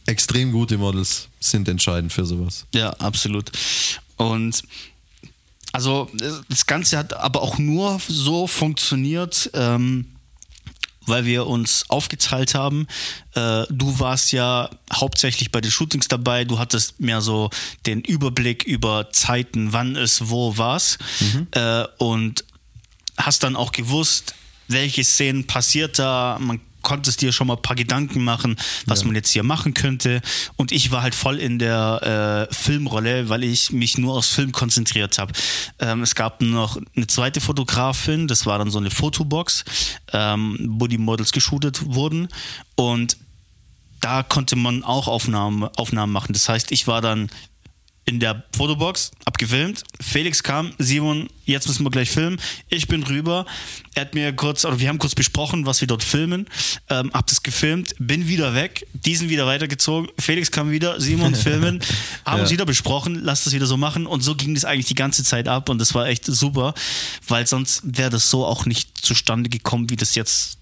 Extrem 0.05 0.51
gute 0.51 0.77
Models 0.77 1.29
sind 1.39 1.67
entscheidend 1.69 2.11
für 2.11 2.25
sowas. 2.25 2.65
Ja, 2.75 2.89
absolut. 2.91 3.51
Und 4.17 4.61
also 5.71 6.07
das 6.49 6.65
Ganze 6.67 6.97
hat 6.97 7.13
aber 7.13 7.41
auch 7.41 7.57
nur 7.57 7.99
so 8.07 8.45
funktioniert, 8.45 9.49
ähm, 9.55 10.05
weil 11.05 11.25
wir 11.25 11.47
uns 11.47 11.85
aufgeteilt 11.89 12.55
haben. 12.55 12.87
Äh, 13.35 13.63
du 13.69 13.99
warst 13.99 14.31
ja 14.31 14.69
hauptsächlich 14.91 15.51
bei 15.51 15.61
den 15.61 15.71
Shootings 15.71 16.07
dabei. 16.07 16.45
Du 16.45 16.59
hattest 16.59 16.99
mehr 16.99 17.21
so 17.21 17.49
den 17.85 18.01
Überblick 18.01 18.63
über 18.63 19.11
Zeiten, 19.11 19.73
wann 19.73 19.95
es 19.95 20.29
wo 20.29 20.57
war's. 20.57 20.97
Äh, 21.51 21.85
und 21.97 22.45
hast 23.17 23.43
dann 23.43 23.55
auch 23.55 23.71
gewusst, 23.71 24.35
welche 24.67 25.03
Szenen 25.03 25.45
passiert 25.45 25.99
da. 25.99 26.37
Man 26.39 26.59
konnte 26.83 27.09
es 27.09 27.17
dir 27.17 27.31
schon 27.31 27.47
mal 27.47 27.55
ein 27.55 27.61
paar 27.61 27.75
Gedanken 27.75 28.23
machen, 28.23 28.55
was 28.85 29.03
man 29.03 29.15
jetzt 29.15 29.31
hier 29.31 29.43
machen 29.43 29.73
könnte. 29.73 30.21
Und 30.55 30.71
ich 30.71 30.91
war 30.91 31.01
halt 31.01 31.15
voll 31.15 31.39
in 31.39 31.57
der 31.57 32.47
äh, 32.49 32.53
Filmrolle, 32.53 33.29
weil 33.29 33.43
ich 33.43 33.71
mich 33.71 33.97
nur 33.97 34.15
aufs 34.15 34.29
Film 34.29 34.51
konzentriert 34.51 35.17
habe. 35.17 35.33
Ähm, 35.79 36.03
es 36.03 36.13
gab 36.13 36.41
noch 36.41 36.77
eine 36.95 37.07
zweite 37.07 37.41
Fotografin, 37.41 38.27
das 38.27 38.45
war 38.45 38.59
dann 38.59 38.69
so 38.69 38.77
eine 38.77 38.91
Fotobox, 38.91 39.65
ähm, 40.11 40.57
wo 40.77 40.87
die 40.87 40.97
Models 40.99 41.31
geshootet 41.31 41.83
wurden. 41.85 42.27
Und 42.75 43.17
da 44.01 44.21
konnte 44.21 44.55
man 44.55 44.83
auch 44.83 45.07
Aufnahmen, 45.07 45.63
Aufnahmen 45.63 46.11
machen. 46.11 46.33
Das 46.33 46.49
heißt, 46.49 46.71
ich 46.71 46.87
war 46.87 47.01
dann 47.01 47.29
in 48.05 48.19
der 48.19 48.43
Fotobox, 48.55 49.11
hab 49.25 49.37
gefilmt. 49.37 49.83
Felix 50.01 50.43
kam, 50.43 50.73
Simon, 50.77 51.29
jetzt 51.45 51.67
müssen 51.67 51.85
wir 51.85 51.89
gleich 51.89 52.09
filmen. 52.09 52.39
Ich 52.69 52.87
bin 52.87 53.03
rüber. 53.03 53.45
Er 53.95 54.01
hat 54.01 54.13
mir 54.13 54.33
kurz, 54.33 54.65
oder 54.65 54.79
wir 54.79 54.89
haben 54.89 54.99
kurz 54.99 55.15
besprochen, 55.15 55.65
was 55.65 55.79
wir 55.79 55.87
dort 55.87 56.03
filmen. 56.03 56.47
Ähm, 56.89 57.11
hab 57.13 57.27
das 57.27 57.43
gefilmt, 57.43 57.95
bin 57.99 58.27
wieder 58.27 58.55
weg, 58.55 58.85
diesen 58.93 59.29
wieder 59.29 59.45
weitergezogen. 59.45 60.09
Felix 60.19 60.51
kam 60.51 60.69
wieder, 60.71 60.99
Simon 60.99 61.33
filmen, 61.33 61.79
haben 62.25 62.37
Ja. 62.37 62.41
uns 62.43 62.51
wieder 62.51 62.65
besprochen, 62.65 63.21
lass 63.23 63.45
das 63.45 63.53
wieder 63.53 63.67
so 63.67 63.77
machen. 63.77 64.05
Und 64.05 64.21
so 64.21 64.35
ging 64.35 64.53
das 64.53 64.65
eigentlich 64.65 64.87
die 64.87 64.95
ganze 64.95 65.23
Zeit 65.23 65.47
ab 65.47 65.69
und 65.69 65.77
das 65.79 65.93
war 65.93 66.07
echt 66.07 66.25
super, 66.25 66.73
weil 67.27 67.47
sonst 67.47 67.81
wäre 67.85 68.09
das 68.09 68.29
so 68.29 68.45
auch 68.45 68.65
nicht 68.65 68.97
zustande 69.05 69.49
gekommen, 69.49 69.89
wie 69.89 69.95
das 69.95 70.15
jetzt 70.15 70.57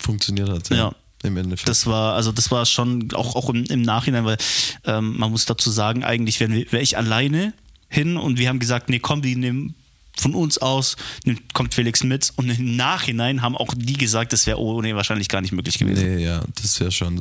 Funktioniert 0.00 0.48
hat. 0.48 0.68
Ja. 0.70 0.94
Im 1.24 1.36
Endeffekt. 1.36 1.68
das 1.68 1.86
war, 1.86 2.14
also 2.14 2.32
das 2.32 2.50
war 2.50 2.66
schon 2.66 3.12
auch, 3.14 3.34
auch 3.34 3.48
im, 3.48 3.64
im 3.64 3.82
Nachhinein, 3.82 4.24
weil 4.24 4.36
ähm, 4.84 5.16
man 5.18 5.30
muss 5.30 5.46
dazu 5.46 5.70
sagen, 5.70 6.04
eigentlich 6.04 6.38
wäre 6.40 6.70
wär 6.70 6.80
ich 6.80 6.96
alleine 6.96 7.54
hin 7.88 8.16
und 8.16 8.38
wir 8.38 8.48
haben 8.48 8.58
gesagt, 8.58 8.88
nee, 8.90 8.98
komm, 8.98 9.24
wir 9.24 9.36
nehmen 9.36 9.74
von 10.16 10.34
uns 10.34 10.58
aus 10.58 10.96
nimmt, 11.24 11.54
kommt 11.54 11.74
Felix 11.74 12.04
mit 12.04 12.32
und 12.36 12.48
im 12.48 12.76
Nachhinein 12.76 13.42
haben 13.42 13.56
auch 13.56 13.74
die 13.76 13.94
gesagt, 13.94 14.32
das 14.32 14.46
wäre 14.46 14.58
ohne 14.58 14.94
wahrscheinlich 14.94 15.28
gar 15.28 15.40
nicht 15.40 15.52
möglich 15.52 15.78
gewesen. 15.78 16.16
Nee, 16.16 16.24
ja, 16.24 16.42
das 16.60 16.78
wäre 16.78 16.92
schon 16.92 17.20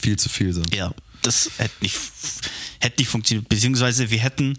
viel 0.00 0.18
zu 0.18 0.28
viel 0.28 0.52
sonst. 0.52 0.74
Ja, 0.74 0.92
das 1.22 1.50
hätte 1.58 1.74
nicht, 1.80 1.96
hätte 2.80 3.00
nicht 3.00 3.08
funktioniert. 3.08 3.48
Beziehungsweise 3.48 4.10
wir 4.10 4.18
hätten 4.18 4.58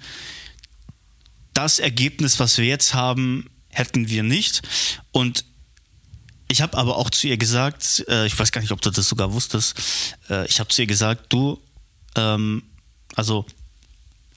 das 1.53 1.79
Ergebnis, 1.79 2.39
was 2.39 2.58
wir 2.58 2.65
jetzt 2.65 2.93
haben, 2.93 3.49
hätten 3.69 4.10
wir 4.10 4.23
nicht. 4.23 4.62
Und 5.12 5.45
ich 6.47 6.62
habe 6.62 6.77
aber 6.77 6.97
auch 6.97 7.10
zu 7.10 7.27
ihr 7.27 7.38
gesagt, 7.38 8.03
äh, 8.08 8.25
ich 8.27 8.38
weiß 8.38 8.51
gar 8.51 8.62
nicht, 8.62 8.71
ob 8.71 8.82
du 8.82 8.89
das 8.91 9.08
sogar 9.08 9.34
wusstest, 9.34 9.75
äh, 10.29 10.45
ich 10.47 10.60
habe 10.60 10.69
zu 10.69 10.82
ihr 10.82 10.88
gesagt, 10.88 11.32
du, 11.34 11.60
ähm, 12.15 12.63
also 13.15 13.45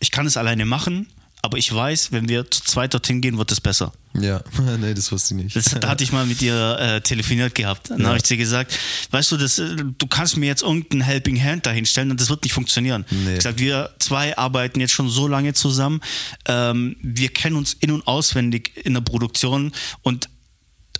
ich 0.00 0.10
kann 0.10 0.26
es 0.26 0.36
alleine 0.36 0.64
machen, 0.64 1.08
aber 1.42 1.58
ich 1.58 1.72
weiß, 1.72 2.10
wenn 2.12 2.28
wir 2.28 2.50
zu 2.50 2.62
zweit 2.62 2.92
dorthin 2.94 3.20
gehen, 3.20 3.38
wird 3.38 3.52
es 3.52 3.60
besser. 3.60 3.92
Ja, 4.18 4.42
nee, 4.80 4.94
das 4.94 5.12
wusste 5.12 5.34
ich 5.34 5.42
nicht. 5.44 5.56
Das, 5.56 5.64
da 5.78 5.88
hatte 5.88 6.02
ich 6.02 6.10
mal 6.10 6.24
mit 6.26 6.40
ihr 6.42 6.78
äh, 6.80 7.00
telefoniert 7.02 7.54
gehabt. 7.54 7.90
Dann 7.90 8.00
Ja. 8.00 8.06
habe 8.08 8.16
ich 8.16 8.24
zu 8.24 8.34
ihr 8.34 8.38
gesagt, 8.38 8.76
weißt 9.10 9.32
du, 9.32 9.36
das, 9.36 9.58
äh, 9.58 9.76
du 9.76 10.06
kannst 10.06 10.36
mir 10.38 10.46
jetzt 10.46 10.62
irgendein 10.62 11.02
Helping 11.02 11.40
Hand 11.42 11.66
dahinstellen 11.66 12.10
und 12.10 12.20
das 12.20 12.30
wird 12.30 12.42
nicht 12.42 12.52
funktionieren. 12.54 13.04
Nee. 13.10 13.36
Ich 13.36 13.42
sag, 13.42 13.58
wir 13.58 13.94
zwei 13.98 14.36
arbeiten 14.36 14.80
jetzt 14.80 14.92
schon 14.92 15.08
so 15.10 15.28
lange 15.28 15.52
zusammen. 15.54 16.00
Ähm, 16.46 16.96
wir 17.02 17.28
kennen 17.28 17.56
uns 17.56 17.74
in- 17.74 17.92
und 17.92 18.06
auswendig 18.06 18.72
in 18.84 18.94
der 18.94 19.02
Produktion 19.02 19.72
und, 20.02 20.28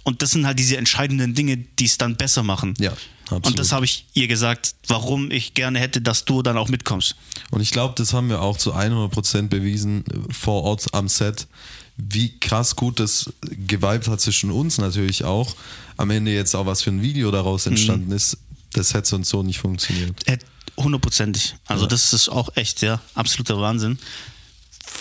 und 0.06 0.22
das 0.22 0.30
sind 0.30 0.46
halt 0.46 0.56
diese 0.60 0.76
entscheidenden 0.76 1.34
Dinge, 1.34 1.56
die 1.56 1.84
es 1.84 1.98
dann 1.98 2.14
besser 2.16 2.44
machen. 2.44 2.74
Ja, 2.78 2.92
absolut. 3.24 3.46
Und 3.48 3.58
das 3.58 3.72
habe 3.72 3.84
ich 3.84 4.06
ihr 4.14 4.28
gesagt, 4.28 4.76
warum 4.86 5.32
ich 5.32 5.54
gerne 5.54 5.80
hätte, 5.80 6.00
dass 6.00 6.24
du 6.24 6.42
dann 6.42 6.56
auch 6.56 6.68
mitkommst. 6.68 7.16
Und 7.50 7.60
ich 7.60 7.72
glaube, 7.72 7.94
das 7.96 8.12
haben 8.12 8.28
wir 8.28 8.40
auch 8.40 8.56
zu 8.56 8.72
100% 8.72 9.48
bewiesen 9.48 10.04
äh, 10.06 10.32
vor 10.32 10.62
Ort 10.62 10.94
am 10.94 11.08
Set, 11.08 11.48
wie 11.96 12.38
krass 12.38 12.76
gut 12.76 13.00
das 13.00 13.32
geweibt 13.40 14.06
hat 14.06 14.20
zwischen 14.20 14.52
uns 14.52 14.78
natürlich 14.78 15.24
auch. 15.24 15.56
Am 15.96 16.10
Ende 16.10 16.32
jetzt 16.32 16.54
auch 16.54 16.66
was 16.66 16.82
für 16.82 16.90
ein 16.90 17.02
Video 17.02 17.32
daraus 17.32 17.66
entstanden 17.66 18.12
ist, 18.12 18.38
das 18.74 18.94
hätte 18.94 19.08
sonst 19.08 19.30
so 19.30 19.42
nicht 19.42 19.58
funktioniert. 19.58 20.14
Äh, 20.28 20.38
Hundertprozentig. 20.76 21.56
Also 21.66 21.84
Ja. 21.84 21.88
das 21.88 22.12
ist 22.12 22.28
auch 22.28 22.54
echt, 22.54 22.80
ja, 22.82 23.00
absoluter 23.14 23.58
Wahnsinn. 23.60 23.98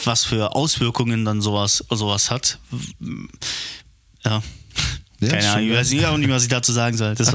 Was 0.06 0.24
für 0.24 0.56
Auswirkungen 0.56 1.26
dann 1.26 1.42
sowas, 1.42 1.86
sowas 1.92 2.32
hat. 2.32 2.58
Ja. 4.24 4.42
Ja, 5.26 5.32
Keine 5.32 5.52
Ahnung, 5.52 5.70
ich 5.70 5.76
weiß 5.76 5.92
nicht, 5.92 6.06
auch 6.06 6.18
nicht, 6.18 6.30
was 6.30 6.44
ich 6.44 6.50
dazu 6.50 6.72
sagen 6.72 6.98
soll. 6.98 7.16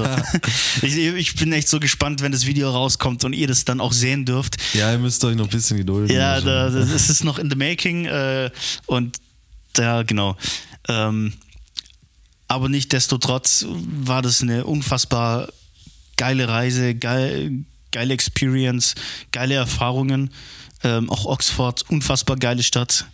Ich, 0.82 0.96
ich 0.96 1.34
bin 1.34 1.52
echt 1.52 1.68
so 1.68 1.80
gespannt, 1.80 2.22
wenn 2.22 2.32
das 2.32 2.46
Video 2.46 2.70
rauskommt 2.70 3.24
und 3.24 3.32
ihr 3.32 3.46
das 3.46 3.64
dann 3.64 3.80
auch 3.80 3.92
sehen 3.92 4.24
dürft. 4.24 4.56
Ja, 4.74 4.92
ihr 4.92 4.98
müsst 4.98 5.22
euch 5.24 5.36
noch 5.36 5.46
ein 5.46 5.50
bisschen 5.50 5.76
gedulden. 5.76 6.14
Ja, 6.14 6.40
da, 6.40 6.70
das 6.70 7.10
ist 7.10 7.24
noch 7.24 7.38
in 7.38 7.50
the 7.50 7.56
making 7.56 8.06
äh, 8.06 8.50
und 8.86 9.18
ja, 9.76 10.02
genau. 10.02 10.36
Ähm, 10.88 11.32
aber 12.48 12.68
nichtsdestotrotz 12.68 13.66
war 13.68 14.22
das 14.22 14.42
eine 14.42 14.64
unfassbar 14.64 15.48
geile 16.16 16.48
Reise, 16.48 16.94
geil, 16.94 17.64
geile 17.92 18.14
Experience, 18.14 18.94
geile 19.32 19.54
Erfahrungen. 19.54 20.30
Ähm, 20.82 21.10
auch 21.10 21.26
Oxford, 21.26 21.84
unfassbar 21.90 22.36
geile 22.36 22.62
Stadt. 22.62 23.04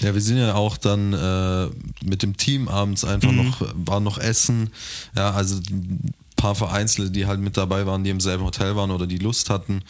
Ja, 0.00 0.14
wir 0.14 0.20
sind 0.20 0.36
ja 0.38 0.54
auch 0.54 0.76
dann 0.76 1.12
äh, 1.12 1.66
mit 2.04 2.22
dem 2.22 2.36
Team 2.36 2.68
abends 2.68 3.04
einfach 3.04 3.32
Mhm. 3.32 3.36
noch, 3.38 3.60
waren 3.74 4.04
noch 4.04 4.18
essen. 4.18 4.70
Ja, 5.16 5.32
also 5.32 5.56
ein 5.70 6.14
paar 6.36 6.54
Vereinzelte, 6.54 7.10
die 7.10 7.26
halt 7.26 7.40
mit 7.40 7.56
dabei 7.56 7.84
waren, 7.86 8.04
die 8.04 8.10
im 8.10 8.20
selben 8.20 8.44
Hotel 8.44 8.76
waren 8.76 8.90
oder 8.90 9.06
die 9.06 9.18
Lust 9.18 9.50
hatten, 9.50 9.82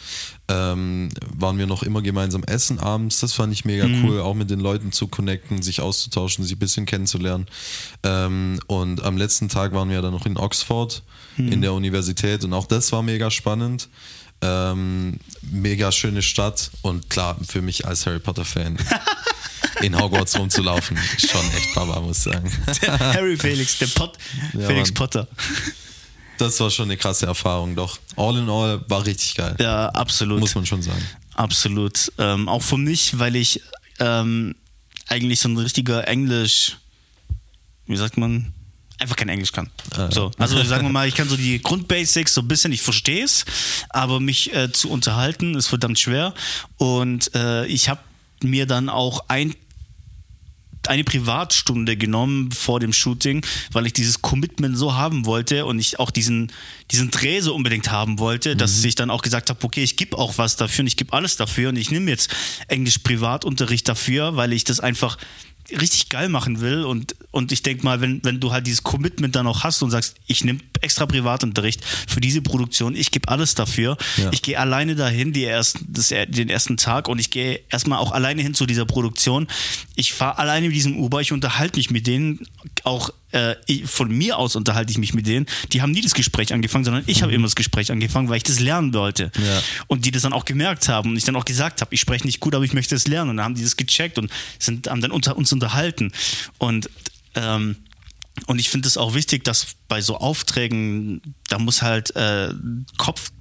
ähm, 0.47 1.09
waren 1.37 1.57
wir 1.59 1.67
noch 1.67 1.83
immer 1.83 2.01
gemeinsam 2.01 2.43
essen 2.43 2.79
abends. 2.79 3.19
Das 3.19 3.33
fand 3.33 3.53
ich 3.53 3.65
mega 3.65 3.87
Mhm. 3.87 4.03
cool, 4.05 4.21
auch 4.21 4.33
mit 4.33 4.49
den 4.49 4.59
Leuten 4.61 4.91
zu 4.91 5.07
connecten, 5.07 5.61
sich 5.61 5.81
auszutauschen, 5.81 6.43
sich 6.43 6.55
ein 6.55 6.59
bisschen 6.59 6.85
kennenzulernen. 6.85 7.45
Ähm, 8.03 8.59
und 8.67 9.03
am 9.03 9.17
letzten 9.17 9.49
Tag 9.49 9.73
waren 9.73 9.89
wir 9.89 10.01
dann 10.01 10.13
noch 10.13 10.25
in 10.25 10.37
Oxford 10.37 11.03
Mhm. 11.37 11.51
in 11.51 11.61
der 11.61 11.73
Universität 11.73 12.43
und 12.43 12.53
auch 12.53 12.65
das 12.65 12.91
war 12.91 13.03
mega 13.03 13.29
spannend. 13.29 13.89
Ähm, 14.41 15.19
mega 15.41 15.91
schöne 15.91 16.21
Stadt 16.21 16.69
und 16.81 17.09
klar, 17.09 17.37
für 17.47 17.61
mich 17.61 17.85
als 17.87 18.05
Harry 18.05 18.19
Potter-Fan 18.19 18.77
in 19.81 19.99
Hogwarts 19.99 20.37
rumzulaufen, 20.37 20.97
ist 21.17 21.29
schon 21.31 21.45
echt 21.55 21.73
Baba, 21.73 21.99
muss 22.01 22.17
ich 22.19 22.23
sagen. 22.23 22.51
Harry 22.99 23.35
Felix, 23.37 23.79
der 23.79 23.87
Pot, 23.87 24.17
Ja, 24.53 24.67
Felix 24.67 24.89
Mann. 24.89 24.93
Potter. 24.95 25.27
Das 26.37 26.59
war 26.59 26.69
schon 26.69 26.85
eine 26.85 26.97
krasse 26.97 27.25
Erfahrung, 27.25 27.75
doch. 27.75 27.97
All 28.15 28.37
in 28.37 28.47
all 28.47 28.79
war 28.87 29.03
richtig 29.05 29.33
geil. 29.35 29.55
Ja, 29.59 29.89
absolut. 29.89 30.39
Muss 30.39 30.53
man 30.53 30.65
schon 30.67 30.83
sagen. 30.83 31.03
Absolut. 31.33 32.11
Ähm, 32.19 32.47
auch 32.47 32.61
für 32.61 32.77
mich, 32.77 33.17
weil 33.17 33.35
ich 33.35 33.61
ähm, 33.99 34.53
eigentlich 35.07 35.39
so 35.39 35.49
ein 35.49 35.57
richtiger 35.57 36.07
Englisch, 36.07 36.77
wie 37.87 37.97
sagt 37.97 38.17
man, 38.17 38.53
einfach 38.99 39.15
kein 39.15 39.29
Englisch 39.29 39.51
kann. 39.51 39.69
Ah, 39.95 40.09
So, 40.11 40.31
also 40.37 40.61
sagen 40.63 40.87
wir 40.87 40.91
mal, 40.91 41.07
ich 41.07 41.15
kann 41.15 41.29
so 41.29 41.37
die 41.37 41.61
Grundbasics 41.61 42.33
so 42.33 42.41
ein 42.41 42.47
bisschen, 42.47 42.71
ich 42.71 42.81
verstehe 42.81 43.23
es, 43.23 43.45
aber 43.89 44.19
mich 44.19 44.53
äh, 44.55 44.71
zu 44.71 44.89
unterhalten 44.89 45.55
ist 45.55 45.67
verdammt 45.67 45.99
schwer. 45.99 46.33
Und 46.77 47.33
äh, 47.35 47.65
ich 47.67 47.89
habe 47.89 48.01
mir 48.43 48.65
dann 48.65 48.89
auch 48.89 49.25
ein 49.27 49.55
eine 50.87 51.03
Privatstunde 51.03 51.97
genommen 51.97 52.51
vor 52.51 52.79
dem 52.79 52.93
Shooting, 52.93 53.45
weil 53.71 53.85
ich 53.87 53.93
dieses 53.93 54.21
Commitment 54.21 54.77
so 54.77 54.95
haben 54.95 55.25
wollte 55.25 55.65
und 55.65 55.79
ich 55.79 55.99
auch 55.99 56.11
diesen, 56.11 56.51
diesen 56.91 57.11
Dreh 57.11 57.41
so 57.41 57.53
unbedingt 57.53 57.91
haben 57.91 58.19
wollte, 58.19 58.55
dass 58.55 58.83
ich 58.83 58.95
dann 58.95 59.09
auch 59.09 59.21
gesagt 59.21 59.49
habe, 59.49 59.63
okay, 59.63 59.83
ich 59.83 59.97
gebe 59.97 60.17
auch 60.17 60.37
was 60.37 60.55
dafür 60.55 60.83
und 60.83 60.87
ich 60.87 60.95
gebe 60.95 61.13
alles 61.13 61.35
dafür 61.35 61.69
und 61.69 61.75
ich 61.75 61.91
nehme 61.91 62.09
jetzt 62.09 62.33
Englisch 62.67 62.99
Privatunterricht 62.99 63.87
dafür, 63.87 64.35
weil 64.37 64.53
ich 64.53 64.63
das 64.63 64.79
einfach 64.79 65.17
richtig 65.71 66.09
geil 66.09 66.29
machen 66.29 66.61
will 66.61 66.83
und, 66.83 67.15
und 67.31 67.51
ich 67.51 67.61
denke 67.63 67.83
mal, 67.83 68.01
wenn, 68.01 68.23
wenn 68.23 68.39
du 68.39 68.51
halt 68.51 68.67
dieses 68.67 68.83
Commitment 68.83 69.35
dann 69.35 69.47
auch 69.47 69.63
hast 69.63 69.81
und 69.81 69.91
sagst, 69.91 70.15
ich 70.27 70.43
nehme 70.43 70.59
extra 70.81 71.05
Privatunterricht 71.05 71.83
für 72.07 72.21
diese 72.21 72.41
Produktion, 72.41 72.95
ich 72.95 73.11
gebe 73.11 73.27
alles 73.27 73.55
dafür, 73.55 73.97
Ja. 74.17 74.31
ich 74.31 74.41
gehe 74.41 74.59
alleine 74.59 74.95
dahin 74.95 75.33
die 75.33 75.43
ersten, 75.43 75.85
das, 75.91 76.09
den 76.09 76.49
ersten 76.49 76.77
Tag 76.77 77.07
und 77.09 77.19
ich 77.19 77.29
gehe 77.31 77.59
erstmal 77.69 77.99
auch 77.99 78.11
alleine 78.11 78.41
hin 78.41 78.53
zu 78.53 78.65
dieser 78.65 78.85
Produktion. 78.85 79.47
Ich 79.95 80.13
fahre 80.13 80.37
alleine 80.39 80.67
mit 80.67 80.75
diesem 80.75 80.97
Uber, 80.97 81.21
ich 81.21 81.31
unterhalte 81.31 81.77
mich 81.77 81.89
mit 81.91 82.07
denen, 82.07 82.47
auch 82.83 83.09
äh, 83.31 83.55
von 83.85 84.09
mir 84.09 84.37
aus 84.37 84.55
unterhalte 84.55 84.91
ich 84.91 84.97
mich 84.97 85.13
mit 85.13 85.27
denen. 85.27 85.45
Die 85.71 85.81
haben 85.81 85.91
nie 85.91 86.01
das 86.01 86.13
Gespräch 86.13 86.53
angefangen, 86.53 86.85
sondern 86.85 87.03
ich 87.07 87.23
habe 87.23 87.33
immer 87.33 87.45
das 87.45 87.55
Gespräch 87.55 87.91
angefangen, 87.91 88.29
weil 88.29 88.37
ich 88.37 88.43
das 88.43 88.59
lernen 88.59 88.93
wollte. 88.93 89.31
Ja. 89.35 89.61
Und 89.87 90.05
die 90.05 90.11
das 90.11 90.21
dann 90.21 90.33
auch 90.33 90.45
gemerkt 90.45 90.87
haben 90.87 91.09
und 91.09 91.17
ich 91.17 91.25
dann 91.25 91.35
auch 91.35 91.45
gesagt 91.45 91.81
habe, 91.81 91.93
ich 91.93 91.99
spreche 91.99 92.25
nicht 92.25 92.39
gut, 92.39 92.55
aber 92.55 92.63
ich 92.63 92.73
möchte 92.73 92.95
es 92.95 93.07
lernen. 93.07 93.31
Und 93.31 93.37
dann 93.37 93.45
haben 93.45 93.55
die 93.55 93.63
das 93.63 93.75
gecheckt 93.75 94.17
und 94.17 94.31
sind, 94.59 94.89
haben 94.89 95.01
dann 95.01 95.11
unter 95.11 95.37
uns 95.37 95.51
unterhalten. 95.51 96.11
Und 96.57 96.89
ähm, 97.35 97.77
und 98.45 98.59
ich 98.59 98.69
finde 98.69 98.87
es 98.87 98.97
auch 98.97 99.15
wichtig, 99.15 99.43
dass 99.43 99.65
bei 99.87 99.99
so 99.99 100.17
Aufträgen, 100.17 101.21
da 101.49 101.57
muss 101.57 101.81
halt 101.81 102.15
äh, 102.15 102.53
Kopf, 102.97 103.31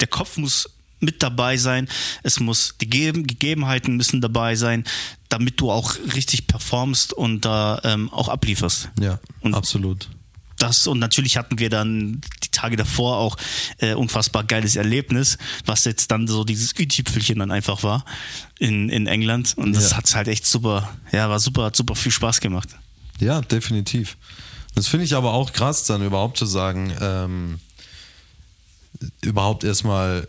der 0.00 0.08
Kopf 0.08 0.36
muss 0.36 0.68
mit 1.02 1.22
dabei 1.22 1.56
sein, 1.56 1.88
es 2.22 2.40
muss 2.40 2.74
die 2.80 2.88
Geben, 2.88 3.26
Gegebenheiten 3.26 3.96
müssen 3.96 4.20
dabei 4.20 4.54
sein, 4.56 4.84
damit 5.28 5.60
du 5.60 5.70
auch 5.70 5.96
richtig 6.14 6.46
performst 6.46 7.12
und 7.12 7.44
da 7.44 7.80
ähm, 7.84 8.10
auch 8.10 8.28
ablieferst. 8.28 8.90
Ja, 9.00 9.18
Und- 9.40 9.54
absolut. 9.54 10.08
Das 10.58 10.86
und 10.86 11.00
natürlich 11.00 11.36
hatten 11.36 11.58
wir 11.58 11.70
dann 11.70 12.20
die 12.44 12.48
Tage 12.52 12.76
davor 12.76 13.16
auch 13.16 13.36
äh, 13.78 13.94
unfassbar 13.94 14.44
geiles 14.44 14.76
Erlebnis, 14.76 15.36
was 15.66 15.84
jetzt 15.86 16.12
dann 16.12 16.28
so 16.28 16.44
dieses 16.44 16.72
Ü-Tüpfelchen 16.78 17.40
dann 17.40 17.50
einfach 17.50 17.82
war 17.82 18.04
in, 18.60 18.88
in 18.88 19.08
England 19.08 19.54
und 19.56 19.74
das 19.74 19.90
Ja. 19.90 19.96
hat's 19.96 20.14
halt 20.14 20.28
echt 20.28 20.46
super, 20.46 20.96
ja, 21.10 21.28
war 21.28 21.40
super, 21.40 21.64
hat 21.64 21.74
super 21.74 21.96
viel 21.96 22.12
Spaß 22.12 22.40
gemacht. 22.40 22.68
Ja, 23.18 23.40
definitiv. 23.40 24.16
Das 24.76 24.86
finde 24.86 25.04
ich 25.04 25.16
aber 25.16 25.32
auch 25.32 25.52
krass, 25.52 25.84
dann 25.86 26.00
überhaupt 26.04 26.38
zu 26.38 26.46
sagen, 26.46 26.92
ähm, 27.00 27.58
überhaupt 29.20 29.64
erstmal 29.64 30.28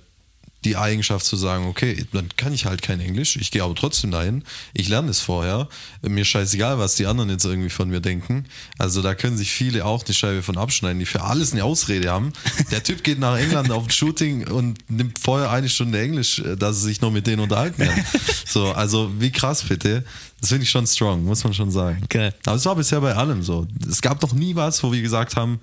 die 0.66 0.78
Eigenschaft 0.78 1.26
zu 1.26 1.36
sagen, 1.36 1.68
okay, 1.68 2.06
dann 2.14 2.30
kann 2.38 2.54
ich 2.54 2.66
halt 2.66 2.82
kein 2.82 3.00
Englisch, 3.00 3.36
ich 3.36 3.52
gehe 3.52 3.64
aber 3.64 3.76
trotzdem 3.76 4.12
dahin, 4.12 4.44
ich 4.74 4.90
lerne 4.90 5.10
es 5.10 5.20
vorher, 5.20 5.68
mir 6.02 6.26
scheißegal, 6.26 6.80
was 6.80 6.96
die 6.96 7.06
anderen 7.06 7.30
jetzt 7.30 7.46
irgendwie 7.46 7.70
von 7.70 7.90
mir 7.90 8.00
denken. 8.00 8.46
Also 8.78 9.02
da 9.02 9.16
können 9.16 9.38
sich 9.38 9.52
viele 9.52 9.86
auch 9.86 10.04
die 10.04 10.14
Scheibe 10.14 10.44
von 10.44 10.58
abschneiden, 10.58 11.00
die 11.00 11.06
für 11.06 11.22
alles 11.22 11.54
eine 11.54 11.64
Ausrede 11.64 12.12
haben. 12.12 12.34
Der 12.72 12.84
Typ 12.84 13.04
geht 13.04 13.20
nach 13.20 13.38
England 13.38 13.72
auf 13.72 13.86
ein 13.86 13.92
Shooting 13.92 14.48
und 14.48 14.90
nimmt 14.90 15.20
vorher 15.20 15.52
eine 15.52 15.70
Stunde 15.70 16.00
Englisch, 16.02 16.40
äh, 16.40 16.56
dass 16.56 16.78
er 16.78 16.84
sich 16.84 17.02
noch 17.02 17.12
mit 17.12 17.28
denen 17.28 17.42
unterhalten 17.42 17.84
kann. 17.84 18.06
So, 18.46 18.72
also 18.72 19.12
wie 19.20 19.32
krass 19.32 19.64
bitte. 19.64 20.04
Das 20.40 20.50
finde 20.50 20.64
ich 20.64 20.70
schon 20.70 20.86
strong, 20.86 21.24
muss 21.24 21.44
man 21.44 21.54
schon 21.54 21.72
sagen. 21.72 22.04
Geil. 22.10 22.34
Aber 22.46 22.56
es 22.56 22.66
war 22.66 22.76
bisher 22.76 23.00
bei 23.02 23.16
allem 23.16 23.42
so. 23.44 23.66
Es 23.90 24.02
gab 24.02 24.22
noch 24.22 24.34
nie 24.34 24.56
was, 24.56 24.84
wo 24.84 24.92
wir 24.92 25.02
gesagt 25.02 25.36
haben, 25.36 25.60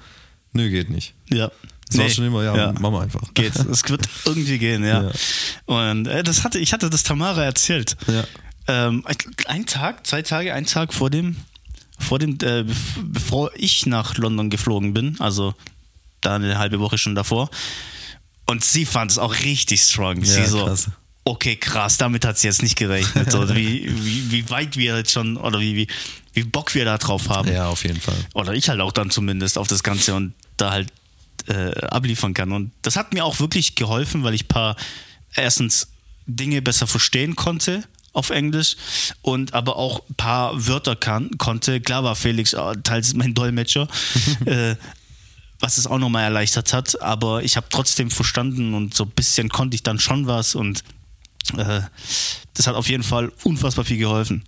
nö, 0.52 0.70
geht 0.70 0.90
nicht. 0.90 1.14
Ja. 1.28 1.50
Es 1.90 1.98
war 1.98 2.08
schon 2.08 2.24
immer, 2.26 2.42
ja, 2.44 2.72
machen 2.72 2.94
wir 2.94 3.00
einfach. 3.02 3.22
Geht. 3.34 3.56
Es 3.56 3.88
wird 3.88 4.08
irgendwie 4.24 4.58
gehen, 4.58 4.84
ja. 4.84 5.02
Ja. 5.04 5.10
Und 5.66 6.06
äh, 6.06 6.22
das 6.22 6.44
hatte, 6.44 6.58
ich 6.58 6.72
hatte 6.72 6.88
das 6.90 7.02
Tamara 7.02 7.42
erzählt. 7.44 7.96
Ja. 8.06 8.24
Ähm, 8.68 9.04
ein 9.46 9.66
Tag, 9.66 10.06
zwei 10.06 10.22
Tage, 10.22 10.54
ein 10.54 10.66
Tag 10.66 10.94
vor 10.94 11.10
dem, 11.10 11.36
vor 11.98 12.18
dem, 12.18 12.32
äh, 12.42 12.60
bev- 12.62 13.02
bevor 13.02 13.50
ich 13.56 13.86
nach 13.86 14.16
London 14.16 14.50
geflogen 14.50 14.94
bin, 14.94 15.16
also 15.18 15.54
da 16.20 16.36
eine 16.36 16.58
halbe 16.58 16.78
Woche 16.80 16.96
schon 16.98 17.14
davor. 17.14 17.50
Und 18.46 18.64
sie 18.64 18.84
fand 18.84 19.10
es 19.10 19.18
auch 19.18 19.34
richtig 19.44 19.80
strong. 19.82 20.24
sie 20.24 20.40
Ja, 20.40 20.46
so, 20.46 20.64
krass. 20.66 20.88
okay, 21.24 21.56
krass, 21.56 21.96
damit 21.98 22.24
hat 22.24 22.38
sie 22.38 22.46
jetzt 22.48 22.62
nicht 22.62 22.76
gerechnet. 22.76 23.34
Oder 23.34 23.54
wie, 23.56 23.90
wie, 24.04 24.30
wie 24.30 24.50
weit 24.50 24.76
wir 24.76 24.96
jetzt 24.96 25.12
schon, 25.12 25.36
oder 25.36 25.58
wie, 25.60 25.74
wie, 25.76 25.86
wie 26.34 26.44
Bock 26.44 26.74
wir 26.74 26.84
da 26.84 26.98
drauf 26.98 27.28
haben. 27.28 27.50
Ja, 27.52 27.68
auf 27.68 27.82
jeden 27.84 28.00
Fall. 28.00 28.16
Oder 28.34 28.54
ich 28.54 28.68
halt 28.68 28.80
auch 28.80 28.92
dann 28.92 29.10
zumindest 29.10 29.58
auf 29.58 29.66
das 29.68 29.82
Ganze 29.82 30.14
und 30.14 30.34
da 30.56 30.70
halt 30.70 30.92
äh, 31.48 31.72
abliefern 31.86 32.34
kann. 32.34 32.52
Und 32.52 32.72
das 32.82 32.96
hat 32.96 33.12
mir 33.12 33.24
auch 33.24 33.40
wirklich 33.40 33.74
geholfen, 33.74 34.24
weil 34.24 34.34
ich 34.34 34.44
ein 34.44 34.48
paar 34.48 34.76
erstens 35.34 35.88
Dinge 36.26 36.62
besser 36.62 36.86
verstehen 36.86 37.36
konnte 37.36 37.84
auf 38.12 38.30
Englisch 38.30 38.76
und 39.22 39.54
aber 39.54 39.76
auch 39.76 40.02
ein 40.08 40.14
paar 40.14 40.66
Wörter 40.66 40.96
kann, 40.96 41.30
konnte. 41.38 41.80
Klar 41.80 42.04
war 42.04 42.16
Felix 42.16 42.52
äh, 42.52 42.76
teils 42.82 43.14
mein 43.14 43.34
Dolmetscher, 43.34 43.88
äh, 44.46 44.74
was 45.60 45.78
es 45.78 45.86
auch 45.86 45.98
nochmal 45.98 46.24
erleichtert 46.24 46.72
hat, 46.72 47.00
aber 47.02 47.42
ich 47.42 47.56
habe 47.56 47.66
trotzdem 47.70 48.10
verstanden 48.10 48.74
und 48.74 48.94
so 48.94 49.04
ein 49.04 49.10
bisschen 49.10 49.48
konnte 49.48 49.74
ich 49.74 49.82
dann 49.82 49.98
schon 49.98 50.26
was 50.26 50.54
und 50.54 50.82
äh, 51.56 51.82
das 52.54 52.66
hat 52.66 52.74
auf 52.74 52.88
jeden 52.88 53.02
Fall 53.02 53.30
unfassbar 53.44 53.84
viel 53.84 53.98
geholfen 53.98 54.44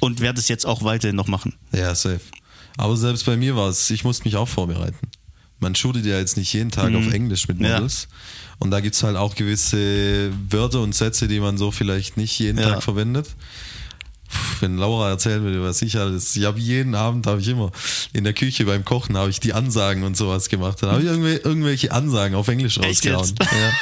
und 0.00 0.20
werde 0.20 0.40
es 0.40 0.48
jetzt 0.48 0.66
auch 0.66 0.82
weiterhin 0.82 1.16
noch 1.16 1.28
machen. 1.28 1.54
Ja, 1.72 1.94
safe. 1.94 2.20
Aber 2.76 2.96
selbst 2.96 3.24
bei 3.24 3.36
mir 3.36 3.56
war 3.56 3.68
es, 3.68 3.90
ich 3.90 4.04
musste 4.04 4.24
mich 4.24 4.36
auch 4.36 4.48
vorbereiten. 4.48 4.98
Man 5.60 5.74
shootet 5.74 6.06
ja 6.06 6.18
jetzt 6.18 6.36
nicht 6.36 6.52
jeden 6.52 6.70
Tag 6.70 6.90
Mhm. 6.90 6.96
auf 6.96 7.12
Englisch 7.12 7.48
mit 7.48 7.60
Ja. 7.60 7.74
Models. 7.76 8.08
Und 8.58 8.70
da 8.70 8.80
gibt 8.80 8.94
es 8.94 9.02
halt 9.02 9.16
auch 9.16 9.34
gewisse 9.34 10.30
Wörter 10.50 10.80
und 10.82 10.94
Sätze, 10.94 11.28
die 11.28 11.40
man 11.40 11.58
so 11.58 11.70
vielleicht 11.70 12.16
nicht 12.16 12.38
jeden 12.38 12.58
Ja. 12.58 12.70
Tag 12.74 12.82
verwendet. 12.82 13.28
Wenn 14.60 14.76
Laura 14.76 15.10
erzählen 15.10 15.42
würde, 15.42 15.62
was 15.62 15.82
ich 15.82 15.96
alles, 15.96 16.34
ich 16.36 16.44
habe 16.44 16.58
jeden 16.58 16.94
Abend, 16.94 17.26
habe 17.26 17.40
ich 17.40 17.48
immer 17.48 17.70
in 18.12 18.24
der 18.24 18.32
Küche 18.32 18.64
beim 18.64 18.84
Kochen, 18.84 19.16
habe 19.16 19.30
ich 19.30 19.40
die 19.40 19.52
Ansagen 19.52 20.02
und 20.02 20.16
sowas 20.16 20.48
gemacht. 20.48 20.78
Dann 20.82 20.90
habe 20.90 21.02
ich 21.02 21.08
irgendwel- 21.08 21.44
irgendwelche 21.44 21.92
Ansagen 21.92 22.34
auf 22.36 22.48
Englisch 22.48 22.78
rausgehauen. 22.78 23.34
Ja. 23.40 23.72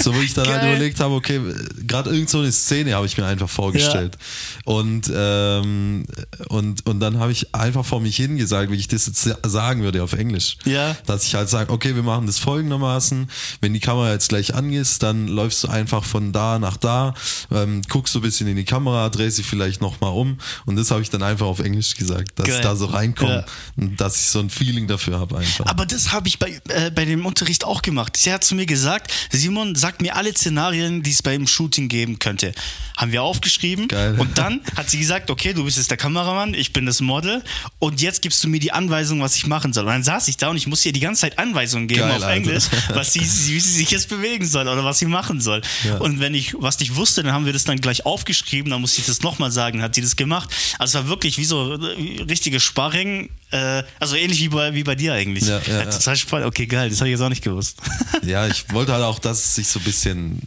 So, 0.00 0.14
wo 0.14 0.20
ich 0.20 0.34
dann 0.34 0.46
halt 0.46 0.60
Geil. 0.60 0.70
überlegt 0.74 1.00
habe, 1.00 1.14
okay, 1.14 1.40
gerade 1.86 2.10
irgend 2.10 2.28
so 2.28 2.40
eine 2.40 2.52
Szene 2.52 2.94
habe 2.94 3.06
ich 3.06 3.16
mir 3.16 3.24
einfach 3.24 3.48
vorgestellt. 3.48 4.18
Und, 4.64 5.10
ähm, 5.14 6.04
und, 6.48 6.86
und 6.86 7.00
dann 7.00 7.18
habe 7.18 7.32
ich 7.32 7.54
einfach 7.54 7.84
vor 7.84 8.00
mich 8.00 8.16
hingesagt, 8.16 8.70
wie 8.70 8.76
ich 8.76 8.88
das 8.88 9.06
jetzt 9.06 9.28
sagen 9.46 9.82
würde 9.82 10.02
auf 10.02 10.12
Englisch. 10.12 10.58
Ja. 10.64 10.94
Dass 11.06 11.24
ich 11.24 11.34
halt 11.34 11.48
sage, 11.48 11.72
okay, 11.72 11.94
wir 11.94 12.02
machen 12.02 12.26
das 12.26 12.38
folgendermaßen. 12.38 13.30
Wenn 13.60 13.72
die 13.72 13.80
Kamera 13.80 14.12
jetzt 14.12 14.28
gleich 14.28 14.54
an 14.54 14.70
ist, 14.72 15.02
dann 15.02 15.28
läufst 15.28 15.64
du 15.64 15.68
einfach 15.68 16.04
von 16.04 16.32
da 16.32 16.58
nach 16.58 16.76
da, 16.76 17.14
ähm, 17.50 17.80
guckst 17.88 18.12
so 18.12 18.18
ein 18.18 18.22
bisschen 18.22 18.46
in 18.48 18.56
die 18.56 18.64
Kamera, 18.64 19.08
drehst 19.08 19.36
sie 19.36 19.42
vielleicht 19.42 19.63
nochmal 19.80 20.12
um. 20.12 20.38
Und 20.66 20.76
das 20.76 20.90
habe 20.90 21.02
ich 21.02 21.10
dann 21.10 21.22
einfach 21.22 21.46
auf 21.46 21.60
Englisch 21.60 21.94
gesagt, 21.94 22.38
dass 22.38 22.46
Geil. 22.46 22.56
ich 22.56 22.62
da 22.62 22.76
so 22.76 22.86
reinkomme 22.86 23.34
Ja. 23.34 23.44
und 23.76 24.00
dass 24.00 24.16
ich 24.16 24.28
so 24.28 24.40
ein 24.40 24.50
Feeling 24.50 24.86
dafür 24.88 25.18
habe 25.18 25.38
einfach. 25.38 25.66
Aber 25.66 25.86
das 25.86 26.12
habe 26.12 26.28
ich 26.28 26.38
bei, 26.38 26.60
äh, 26.68 26.90
bei 26.90 27.04
dem 27.04 27.24
Unterricht 27.26 27.64
auch 27.64 27.82
gemacht. 27.82 28.16
Sie 28.16 28.32
hat 28.32 28.44
zu 28.44 28.54
mir 28.54 28.66
gesagt, 28.66 29.12
Simon, 29.30 29.74
sag 29.74 30.00
mir 30.00 30.16
alle 30.16 30.32
Szenarien, 30.32 31.02
die 31.02 31.10
es 31.10 31.22
beim 31.22 31.46
Shooting 31.46 31.88
geben 31.88 32.18
könnte. 32.18 32.52
Haben 32.96 33.10
wir 33.12 33.22
aufgeschrieben. 33.24 33.88
Geil. 33.88 34.14
Und 34.18 34.38
dann 34.38 34.60
hat 34.76 34.88
sie 34.88 34.98
gesagt, 34.98 35.28
okay, 35.30 35.52
du 35.52 35.64
bist 35.64 35.76
jetzt 35.78 35.90
der 35.90 35.96
Kameramann, 35.96 36.54
ich 36.54 36.72
bin 36.72 36.86
das 36.86 37.00
Model 37.00 37.42
und 37.80 38.00
jetzt 38.00 38.22
gibst 38.22 38.42
du 38.44 38.48
mir 38.48 38.60
die 38.60 38.70
Anweisung, 38.72 39.20
was 39.20 39.34
ich 39.36 39.46
machen 39.46 39.72
soll. 39.72 39.84
Und 39.84 39.90
dann 39.90 40.04
saß 40.04 40.28
ich 40.28 40.36
da 40.36 40.48
und 40.48 40.56
ich 40.56 40.66
musste 40.68 40.90
ihr 40.90 40.92
die 40.92 41.00
ganze 41.00 41.22
Zeit 41.22 41.38
Anweisungen 41.38 41.88
geben 41.88 42.00
Geil, 42.02 42.10
auf 42.12 42.22
Alter. 42.22 42.34
Englisch, 42.34 42.64
was 42.90 43.12
sie, 43.12 43.20
wie 43.20 43.24
sie 43.60 43.60
sich 43.60 43.90
jetzt 43.90 44.08
bewegen 44.08 44.46
soll 44.46 44.68
oder 44.68 44.84
was 44.84 45.00
sie 45.00 45.06
machen 45.06 45.40
soll. 45.40 45.60
Ja. 45.84 45.96
Und 45.98 46.20
wenn 46.20 46.34
ich 46.34 46.54
was 46.58 46.78
nicht 46.78 46.94
wusste, 46.94 47.22
dann 47.24 47.32
haben 47.32 47.46
wir 47.46 47.52
das 47.52 47.64
dann 47.64 47.80
gleich 47.80 48.06
aufgeschrieben, 48.06 48.70
dann 48.70 48.80
musste 48.80 49.00
ich 49.00 49.06
das 49.06 49.22
nochmal 49.22 49.50
sagen, 49.54 49.80
hat 49.80 49.94
sie 49.94 50.02
das 50.02 50.16
gemacht. 50.16 50.50
Also 50.78 50.98
es 50.98 51.04
war 51.04 51.08
wirklich 51.08 51.38
wie 51.38 51.44
so 51.44 51.74
äh, 51.74 52.22
richtige 52.22 52.60
Sparring, 52.60 53.30
äh, 53.50 53.82
also 54.00 54.16
ähnlich 54.16 54.40
wie 54.40 54.48
bei, 54.48 54.74
wie 54.74 54.84
bei 54.84 54.94
dir 54.94 55.14
eigentlich. 55.14 55.44
Ja, 55.46 55.60
ja, 55.66 55.84
ja. 55.84 55.90
Total 55.90 56.16
spannend. 56.16 56.46
Okay, 56.48 56.66
geil, 56.66 56.90
das 56.90 56.98
habe 57.00 57.08
ich 57.08 57.12
jetzt 57.12 57.22
auch 57.22 57.28
nicht 57.30 57.42
gewusst. 57.44 57.78
Ja, 58.22 58.46
ich 58.46 58.70
wollte 58.72 58.92
halt 58.92 59.04
auch, 59.04 59.18
dass 59.18 59.38
es 59.44 59.54
sich 59.56 59.68
so 59.68 59.78
ein 59.78 59.84
bisschen 59.84 60.40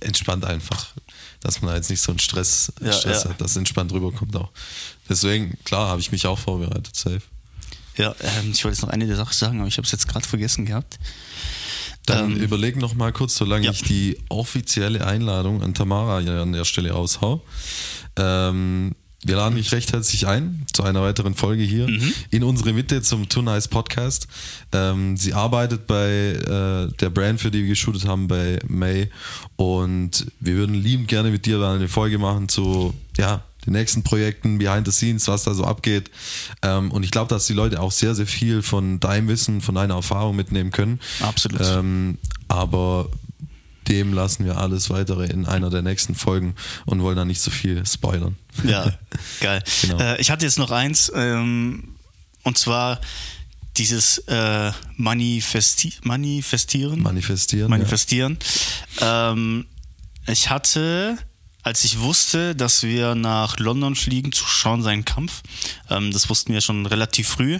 entspannt 0.00 0.44
einfach, 0.44 0.86
dass 1.40 1.60
man 1.62 1.70
da 1.70 1.76
jetzt 1.76 1.90
nicht 1.90 2.00
so 2.00 2.12
einen 2.12 2.18
Stress, 2.18 2.72
Ja, 2.80 2.92
Stress 2.92 3.24
ja. 3.24 3.30
hat, 3.30 3.40
dass 3.40 3.52
es 3.52 3.56
entspannt 3.56 3.92
rüberkommt 3.92 4.36
auch. 4.36 4.50
Deswegen, 5.08 5.56
klar, 5.64 5.88
habe 5.88 6.00
ich 6.00 6.12
mich 6.12 6.26
auch 6.26 6.38
vorbereitet, 6.38 6.94
safe. 6.94 7.22
Ja, 7.96 8.14
ähm, 8.20 8.50
ich 8.52 8.64
wollte 8.64 8.74
jetzt 8.76 8.82
noch 8.82 8.90
eine 8.90 9.06
der 9.06 9.16
Sachen 9.16 9.32
sagen, 9.32 9.58
aber 9.60 9.68
ich 9.68 9.76
habe 9.76 9.86
es 9.86 9.92
jetzt 9.92 10.08
gerade 10.08 10.26
vergessen 10.26 10.66
gehabt. 10.66 10.98
Dann 12.06 12.32
Ähm, 12.32 12.36
überleg 12.36 12.76
noch 12.76 12.94
mal 12.94 13.12
kurz, 13.12 13.34
solange 13.36 13.66
ja. 13.66 13.72
ich 13.72 13.82
die 13.82 14.18
offizielle 14.28 15.06
Einladung 15.06 15.62
an 15.62 15.72
Tamara 15.74 16.20
hier 16.20 16.40
an 16.42 16.52
der 16.52 16.64
Stelle 16.64 16.94
aushau. 16.94 17.42
Ähm, 18.16 18.92
wir 19.26 19.36
laden 19.36 19.56
dich 19.56 19.72
recht 19.72 19.90
herzlich 19.94 20.26
ein 20.26 20.66
zu 20.74 20.82
einer 20.82 21.00
weiteren 21.00 21.34
Folge 21.34 21.62
hier 21.62 21.88
Mhm. 21.88 22.12
in 22.30 22.44
unsere 22.44 22.74
Mitte 22.74 23.00
zum 23.00 23.26
Too 23.30 23.40
Nice 23.40 23.68
Podcast. 23.68 24.28
Ähm, 24.72 25.16
sie 25.16 25.32
arbeitet 25.32 25.86
bei 25.86 26.08
äh, 26.34 26.92
der 27.00 27.08
Brand, 27.08 27.40
für 27.40 27.50
die 27.50 27.60
wir 27.62 27.68
geshootet 27.68 28.06
haben, 28.06 28.28
bei 28.28 28.58
May. 28.68 29.08
Und 29.56 30.26
wir 30.40 30.56
würden 30.56 30.74
liebend 30.74 31.08
gerne 31.08 31.30
mit 31.30 31.46
dir 31.46 31.58
eine 31.62 31.88
Folge 31.88 32.18
machen 32.18 32.50
zu 32.50 32.92
ja, 33.16 33.42
den 33.64 33.72
nächsten 33.72 34.02
Projekten, 34.02 34.58
Behind 34.58 34.86
the 34.86 34.92
Scenes, 34.92 35.28
was 35.28 35.44
da 35.44 35.54
so 35.54 35.64
abgeht. 35.64 36.10
Ähm, 36.62 36.90
und 36.90 37.02
ich 37.02 37.10
glaube, 37.10 37.28
dass 37.28 37.46
die 37.46 37.52
Leute 37.52 37.80
auch 37.80 37.92
sehr, 37.92 38.14
sehr 38.14 38.26
viel 38.26 38.62
von 38.62 39.00
deinem 39.00 39.28
Wissen, 39.28 39.60
von 39.60 39.74
deiner 39.74 39.94
Erfahrung 39.94 40.36
mitnehmen 40.36 40.70
können. 40.70 41.00
Absolut. 41.20 41.60
Ähm, 41.62 42.18
aber 42.48 43.08
dem 43.88 44.12
lassen 44.12 44.44
wir 44.44 44.58
alles 44.58 44.90
weitere 44.90 45.26
in 45.26 45.46
einer 45.46 45.70
der 45.70 45.82
nächsten 45.82 46.14
Folgen 46.14 46.54
und 46.86 47.02
wollen 47.02 47.16
da 47.16 47.24
nicht 47.24 47.40
so 47.40 47.50
viel 47.50 47.84
spoilern. 47.86 48.36
Ja, 48.64 48.92
geil. 49.40 49.62
Genau. 49.82 49.98
Äh, 49.98 50.20
ich 50.20 50.30
hatte 50.30 50.44
jetzt 50.44 50.58
noch 50.58 50.70
eins, 50.70 51.12
ähm, 51.14 51.96
und 52.42 52.58
zwar 52.58 53.00
dieses 53.76 54.18
äh, 54.28 54.72
Manifesti 54.96 55.94
Manifestieren. 56.02 57.02
Manifestieren. 57.02 57.70
Manifestieren. 57.70 58.38
Ähm, 59.00 59.66
ich 60.26 60.48
hatte, 60.48 61.18
als 61.64 61.82
ich 61.82 61.98
wusste, 61.98 62.54
dass 62.54 62.82
wir 62.82 63.14
nach 63.14 63.58
London 63.58 63.96
fliegen 63.96 64.32
zu 64.32 64.44
schauen 64.44 64.82
seinen 64.82 65.04
Kampf, 65.04 65.42
ähm, 65.90 66.12
das 66.12 66.28
wussten 66.28 66.52
wir 66.52 66.60
schon 66.60 66.86
relativ 66.86 67.26
früh, 67.26 67.58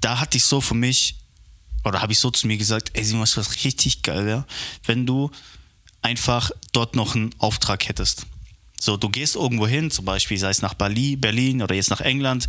da 0.00 0.20
hatte 0.20 0.36
ich 0.36 0.44
so 0.44 0.60
für 0.60 0.74
mich, 0.74 1.16
oder 1.84 2.02
habe 2.02 2.12
ich 2.12 2.18
so 2.18 2.30
zu 2.30 2.48
mir 2.48 2.58
gesagt, 2.58 2.90
ey 2.94 3.04
Simon, 3.04 3.22
was 3.22 3.64
richtig 3.64 4.02
geil 4.02 4.26
wäre, 4.26 4.44
wenn 4.84 5.06
du 5.06 5.30
einfach 6.02 6.50
dort 6.72 6.96
noch 6.96 7.14
einen 7.14 7.30
Auftrag 7.38 7.88
hättest. 7.88 8.26
So, 8.80 8.96
du 8.96 9.08
gehst 9.08 9.36
irgendwo 9.36 9.66
hin, 9.66 9.90
zum 9.90 10.04
Beispiel, 10.04 10.38
sei 10.38 10.50
es 10.50 10.62
nach 10.62 10.74
Bali, 10.74 11.16
Berlin 11.16 11.62
oder 11.62 11.74
jetzt 11.74 11.90
nach 11.90 12.00
England, 12.00 12.46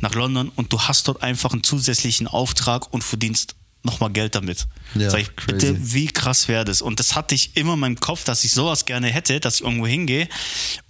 nach 0.00 0.14
London 0.14 0.50
und 0.56 0.72
du 0.72 0.80
hast 0.80 1.08
dort 1.08 1.22
einfach 1.22 1.52
einen 1.52 1.62
zusätzlichen 1.62 2.26
Auftrag 2.26 2.92
und 2.92 3.04
verdienst 3.04 3.54
nochmal 3.84 4.10
Geld 4.10 4.34
damit. 4.34 4.66
Ja, 4.94 5.10
Sag 5.10 5.20
ich, 5.22 5.36
crazy. 5.36 5.52
bitte, 5.72 5.76
wie 5.94 6.06
krass 6.06 6.48
wäre 6.48 6.64
das? 6.64 6.82
Und 6.82 7.00
das 7.00 7.14
hatte 7.16 7.34
ich 7.34 7.56
immer 7.56 7.74
in 7.74 7.80
meinem 7.80 8.00
Kopf, 8.00 8.24
dass 8.24 8.44
ich 8.44 8.52
sowas 8.52 8.84
gerne 8.84 9.08
hätte, 9.08 9.40
dass 9.40 9.56
ich 9.56 9.60
irgendwo 9.62 9.86
hingehe 9.86 10.28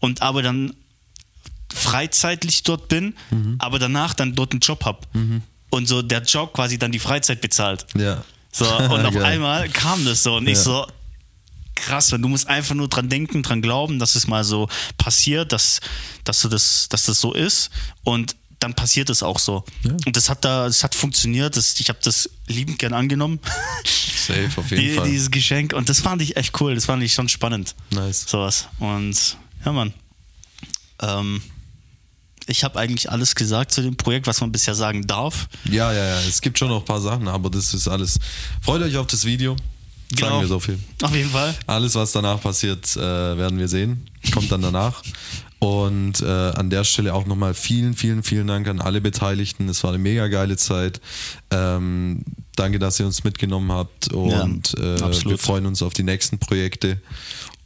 und 0.01 0.21
aber 0.23 0.43
dann 0.43 0.75
freizeitlich 1.73 2.63
dort 2.65 2.89
bin, 2.89 3.15
Mhm. 3.31 3.57
aber 3.59 3.79
danach 3.79 4.15
dann 4.15 4.35
dort 4.35 4.53
einen 4.53 4.61
Job 4.61 4.85
habe. 4.85 5.01
Und 5.71 5.87
so 5.89 6.03
der 6.03 6.23
Job 6.23 6.53
quasi 6.53 6.79
dann 6.79 6.93
die 6.93 6.99
Freizeit 6.99 7.41
bezahlt. 7.41 7.87
Ja. 7.97 8.23
So, 8.53 8.67
und 8.67 9.07
auf 9.07 9.17
einmal 9.17 9.69
kam 9.71 10.05
das 10.05 10.23
so 10.23 10.37
und 10.37 10.47
ich 10.47 10.59
Ja. 10.59 10.63
so, 10.63 10.87
krass, 11.75 12.09
du 12.09 12.19
musst 12.29 12.47
einfach 12.47 12.75
nur 12.75 12.89
dran 12.89 13.09
denken, 13.09 13.43
dran 13.43 13.63
glauben, 13.63 13.99
dass 13.99 14.15
es 14.15 14.27
mal 14.27 14.45
so 14.45 14.69
passiert, 14.99 15.53
dass, 15.53 15.81
dass, 16.25 16.43
du 16.43 16.49
das, 16.49 16.89
dass 16.91 17.05
das 17.05 17.19
so 17.21 17.33
ist 17.33 17.71
und 18.05 18.37
dann 18.63 18.75
passiert 18.75 19.11
es 19.11 19.23
auch 19.23 19.39
so. 19.39 19.65
Ja. 19.83 19.93
Und 20.07 20.17
das 20.17 20.29
hat 20.29 20.45
da, 20.45 20.67
das 20.67 20.85
hat 20.85 20.95
funktioniert, 20.95 21.57
das, 21.57 21.79
ich 21.81 21.89
habe 21.89 21.99
das 22.03 22.31
liebend 22.47 22.79
gern 22.79 22.93
angenommen, 22.93 23.41
Safe, 23.85 24.49
auf 24.57 24.71
jeden 24.71 24.83
die, 24.83 24.95
Fall. 24.95 25.09
dieses 25.09 25.31
Geschenk 25.31 25.73
und 25.73 25.89
das 25.89 26.01
fand 26.01 26.23
ich 26.23 26.37
echt 26.37 26.61
cool, 26.61 26.75
das 26.75 26.87
fand 26.87 27.03
ich 27.03 27.13
schon 27.13 27.29
spannend. 27.29 27.75
Nice. 27.91 28.25
Sowas. 28.29 28.69
Und 28.79 29.37
ja, 29.65 29.73
Mann. 29.73 29.93
Ähm, 31.01 31.43
ich 32.47 32.65
habe 32.65 32.79
eigentlich 32.79 33.11
alles 33.11 33.35
gesagt 33.35 33.73
zu 33.73 33.83
dem 33.83 33.97
Projekt, 33.97 34.27
was 34.27 34.41
man 34.41 34.51
bisher 34.51 34.75
sagen 34.75 35.07
darf. 35.07 35.49
Ja, 35.65 35.93
ja, 35.93 36.05
ja. 36.05 36.21
Es 36.21 36.41
gibt 36.41 36.59
schon 36.59 36.69
noch 36.69 36.81
ein 36.81 36.85
paar 36.85 37.01
Sachen, 37.01 37.29
aber 37.29 37.51
das 37.51 37.73
ist 37.73 37.89
alles. 37.89 38.19
Freut 38.61 38.83
euch 38.83 38.97
auf 38.97 39.07
das 39.07 39.25
Video. 39.25 39.57
Genau. 40.15 40.29
Sagen 40.29 40.41
wir 40.43 40.49
so 40.49 40.61
viel. 40.61 40.79
Auf 41.03 41.15
jeden 41.15 41.31
Fall. 41.31 41.55
Alles, 41.67 41.95
was 41.95 42.13
danach 42.13 42.41
passiert, 42.41 42.97
äh, 42.97 43.01
werden 43.01 43.59
wir 43.59 43.69
sehen. 43.69 44.11
Kommt 44.33 44.51
dann 44.53 44.61
danach. 44.61 45.03
Und 45.63 46.21
äh, 46.23 46.27
an 46.27 46.71
der 46.71 46.83
Stelle 46.83 47.15
auch 47.15 47.25
nochmal 47.25 47.55
vielen, 47.55 47.95
vielen, 47.95 48.25
vielen 48.25 48.49
Dank 48.49 48.67
an 48.67 48.81
alle 48.81 49.01
Beteiligten. 49.01 49.69
Es 49.69 49.85
war 49.85 49.91
eine 49.91 50.01
mega 50.01 50.27
geile 50.27 50.57
Zeit. 50.57 51.01
Ähm, 51.53 52.25
danke, 52.57 52.81
dass 52.81 52.99
ihr 52.99 53.07
uns 53.07 53.23
mitgenommen 53.23 53.71
habt. 53.71 54.13
Und 54.13 54.75
Ja, 54.77 54.97
äh, 54.97 55.25
wir 55.25 55.39
freuen 55.39 55.67
uns 55.67 55.81
auf 55.81 55.93
die 55.93 56.03
nächsten 56.03 56.41
Projekte. 56.41 57.01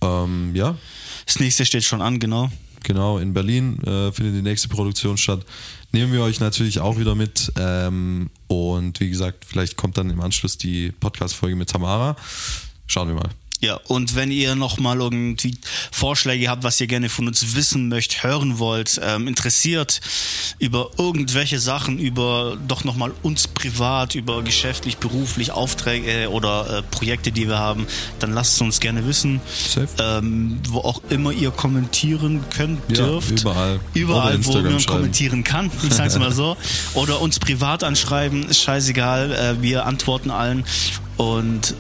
Ähm, 0.03 0.55
ja, 0.55 0.77
Das 1.25 1.41
nächste 1.41 1.65
steht 1.65 1.85
schon 1.85 2.03
an, 2.03 2.19
genau. 2.19 2.51
genau. 2.83 3.17
In 3.17 3.33
Berlin 3.33 3.83
äh, 3.85 4.13
findet 4.13 4.35
die 4.35 4.43
nächste 4.43 4.69
Produktion 4.69 5.17
statt. 5.17 5.47
Nehmen 5.93 6.13
wir 6.13 6.21
euch 6.21 6.39
natürlich 6.39 6.81
auch 6.81 6.99
wieder 6.99 7.15
mit. 7.15 7.51
Ähm, 7.59 8.29
und 8.47 9.01
wie 9.01 9.09
gesagt, 9.09 9.47
vielleicht 9.47 9.79
kommt 9.79 9.97
dann 9.97 10.11
im 10.11 10.21
Anschluss 10.21 10.59
die 10.59 10.93
Podcast-Folge 11.01 11.57
mit 11.57 11.71
Tamara. 11.71 12.15
Schauen 12.87 13.09
wir 13.09 13.15
mal. 13.15 13.31
Ja, 13.61 13.81
und 13.89 14.15
wenn 14.15 14.31
ihr 14.31 14.55
nochmal 14.55 15.01
irgendwie 15.01 15.57
Vorschläge 15.91 16.49
habt, 16.51 16.63
was 16.63 16.79
ihr 16.81 16.87
gerne 16.87 17.09
von 17.09 17.27
uns 17.27 17.57
wissen 17.57 17.89
möchtet, 17.89 18.23
hören 18.23 18.59
wollt, 18.59 19.01
ähm, 19.03 19.27
interessiert 19.27 20.01
über 20.59 20.91
irgendwelche 20.99 21.59
Sachen, 21.59 21.99
über 21.99 22.59
doch 22.69 22.85
nochmal 22.85 23.13
uns 23.23 23.49
privat, 23.49 24.15
über 24.15 24.43
geschäftlich, 24.43 24.99
beruflich, 24.99 25.53
Aufträge 25.53 26.31
oder 26.31 26.79
äh, 26.79 26.83
Projekte, 26.83 27.33
die 27.33 27.49
wir 27.49 27.59
haben, 27.59 27.87
dann 28.19 28.33
lasst 28.33 28.55
es 28.55 28.61
uns 28.61 28.79
gerne 28.81 29.07
wissen. 29.07 29.41
Ähm, 29.99 30.61
wo 30.69 30.81
auch 30.81 31.01
immer 31.09 31.33
ihr 31.33 31.51
kommentieren 31.51 32.45
könnt, 32.55 32.81
Ja, 32.91 33.07
dürft. 33.07 33.41
überall. 33.41 33.81
Überall, 33.95 34.45
wo 34.45 34.53
man 34.59 34.85
kommentieren 34.85 35.45
kann, 35.45 35.71
ich 35.83 35.95
sag's 35.95 36.19
mal 36.19 36.33
so. 36.33 36.57
Oder 36.95 37.23
uns 37.23 37.39
privat 37.39 37.85
anschreiben, 37.85 38.47
ist 38.49 38.61
scheißegal. 38.63 39.33
Äh, 39.33 39.63
wir 39.63 39.87
antworten 39.87 40.31
allen 40.31 40.65
und 41.17 41.75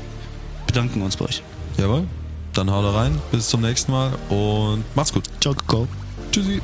bedanken 0.66 1.02
uns 1.02 1.16
bei 1.16 1.26
euch. 1.26 1.42
Jawohl. 1.78 2.06
Dann 2.54 2.70
haut 2.70 2.94
rein. 2.94 3.18
Bis 3.30 3.48
zum 3.48 3.60
nächsten 3.60 3.92
Mal 3.92 4.12
und 4.30 4.84
macht's 4.94 5.12
gut. 5.12 5.24
Ciao, 5.40 5.54
Kakao. 5.54 5.86
Tschüssi. 6.32 6.60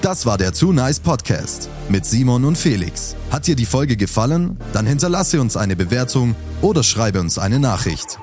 Das 0.00 0.26
war 0.26 0.38
der 0.38 0.52
Too 0.52 0.72
Nice 0.72 1.00
Podcast 1.00 1.68
mit 1.88 2.06
Simon 2.06 2.44
und 2.44 2.56
Felix. 2.56 3.16
Hat 3.30 3.48
dir 3.48 3.56
die 3.56 3.66
Folge 3.66 3.96
gefallen? 3.96 4.56
Dann 4.72 4.86
hinterlasse 4.86 5.40
uns 5.40 5.56
eine 5.56 5.74
Bewertung 5.74 6.36
oder 6.62 6.84
schreibe 6.84 7.20
uns 7.20 7.36
eine 7.38 7.58
Nachricht. 7.58 8.18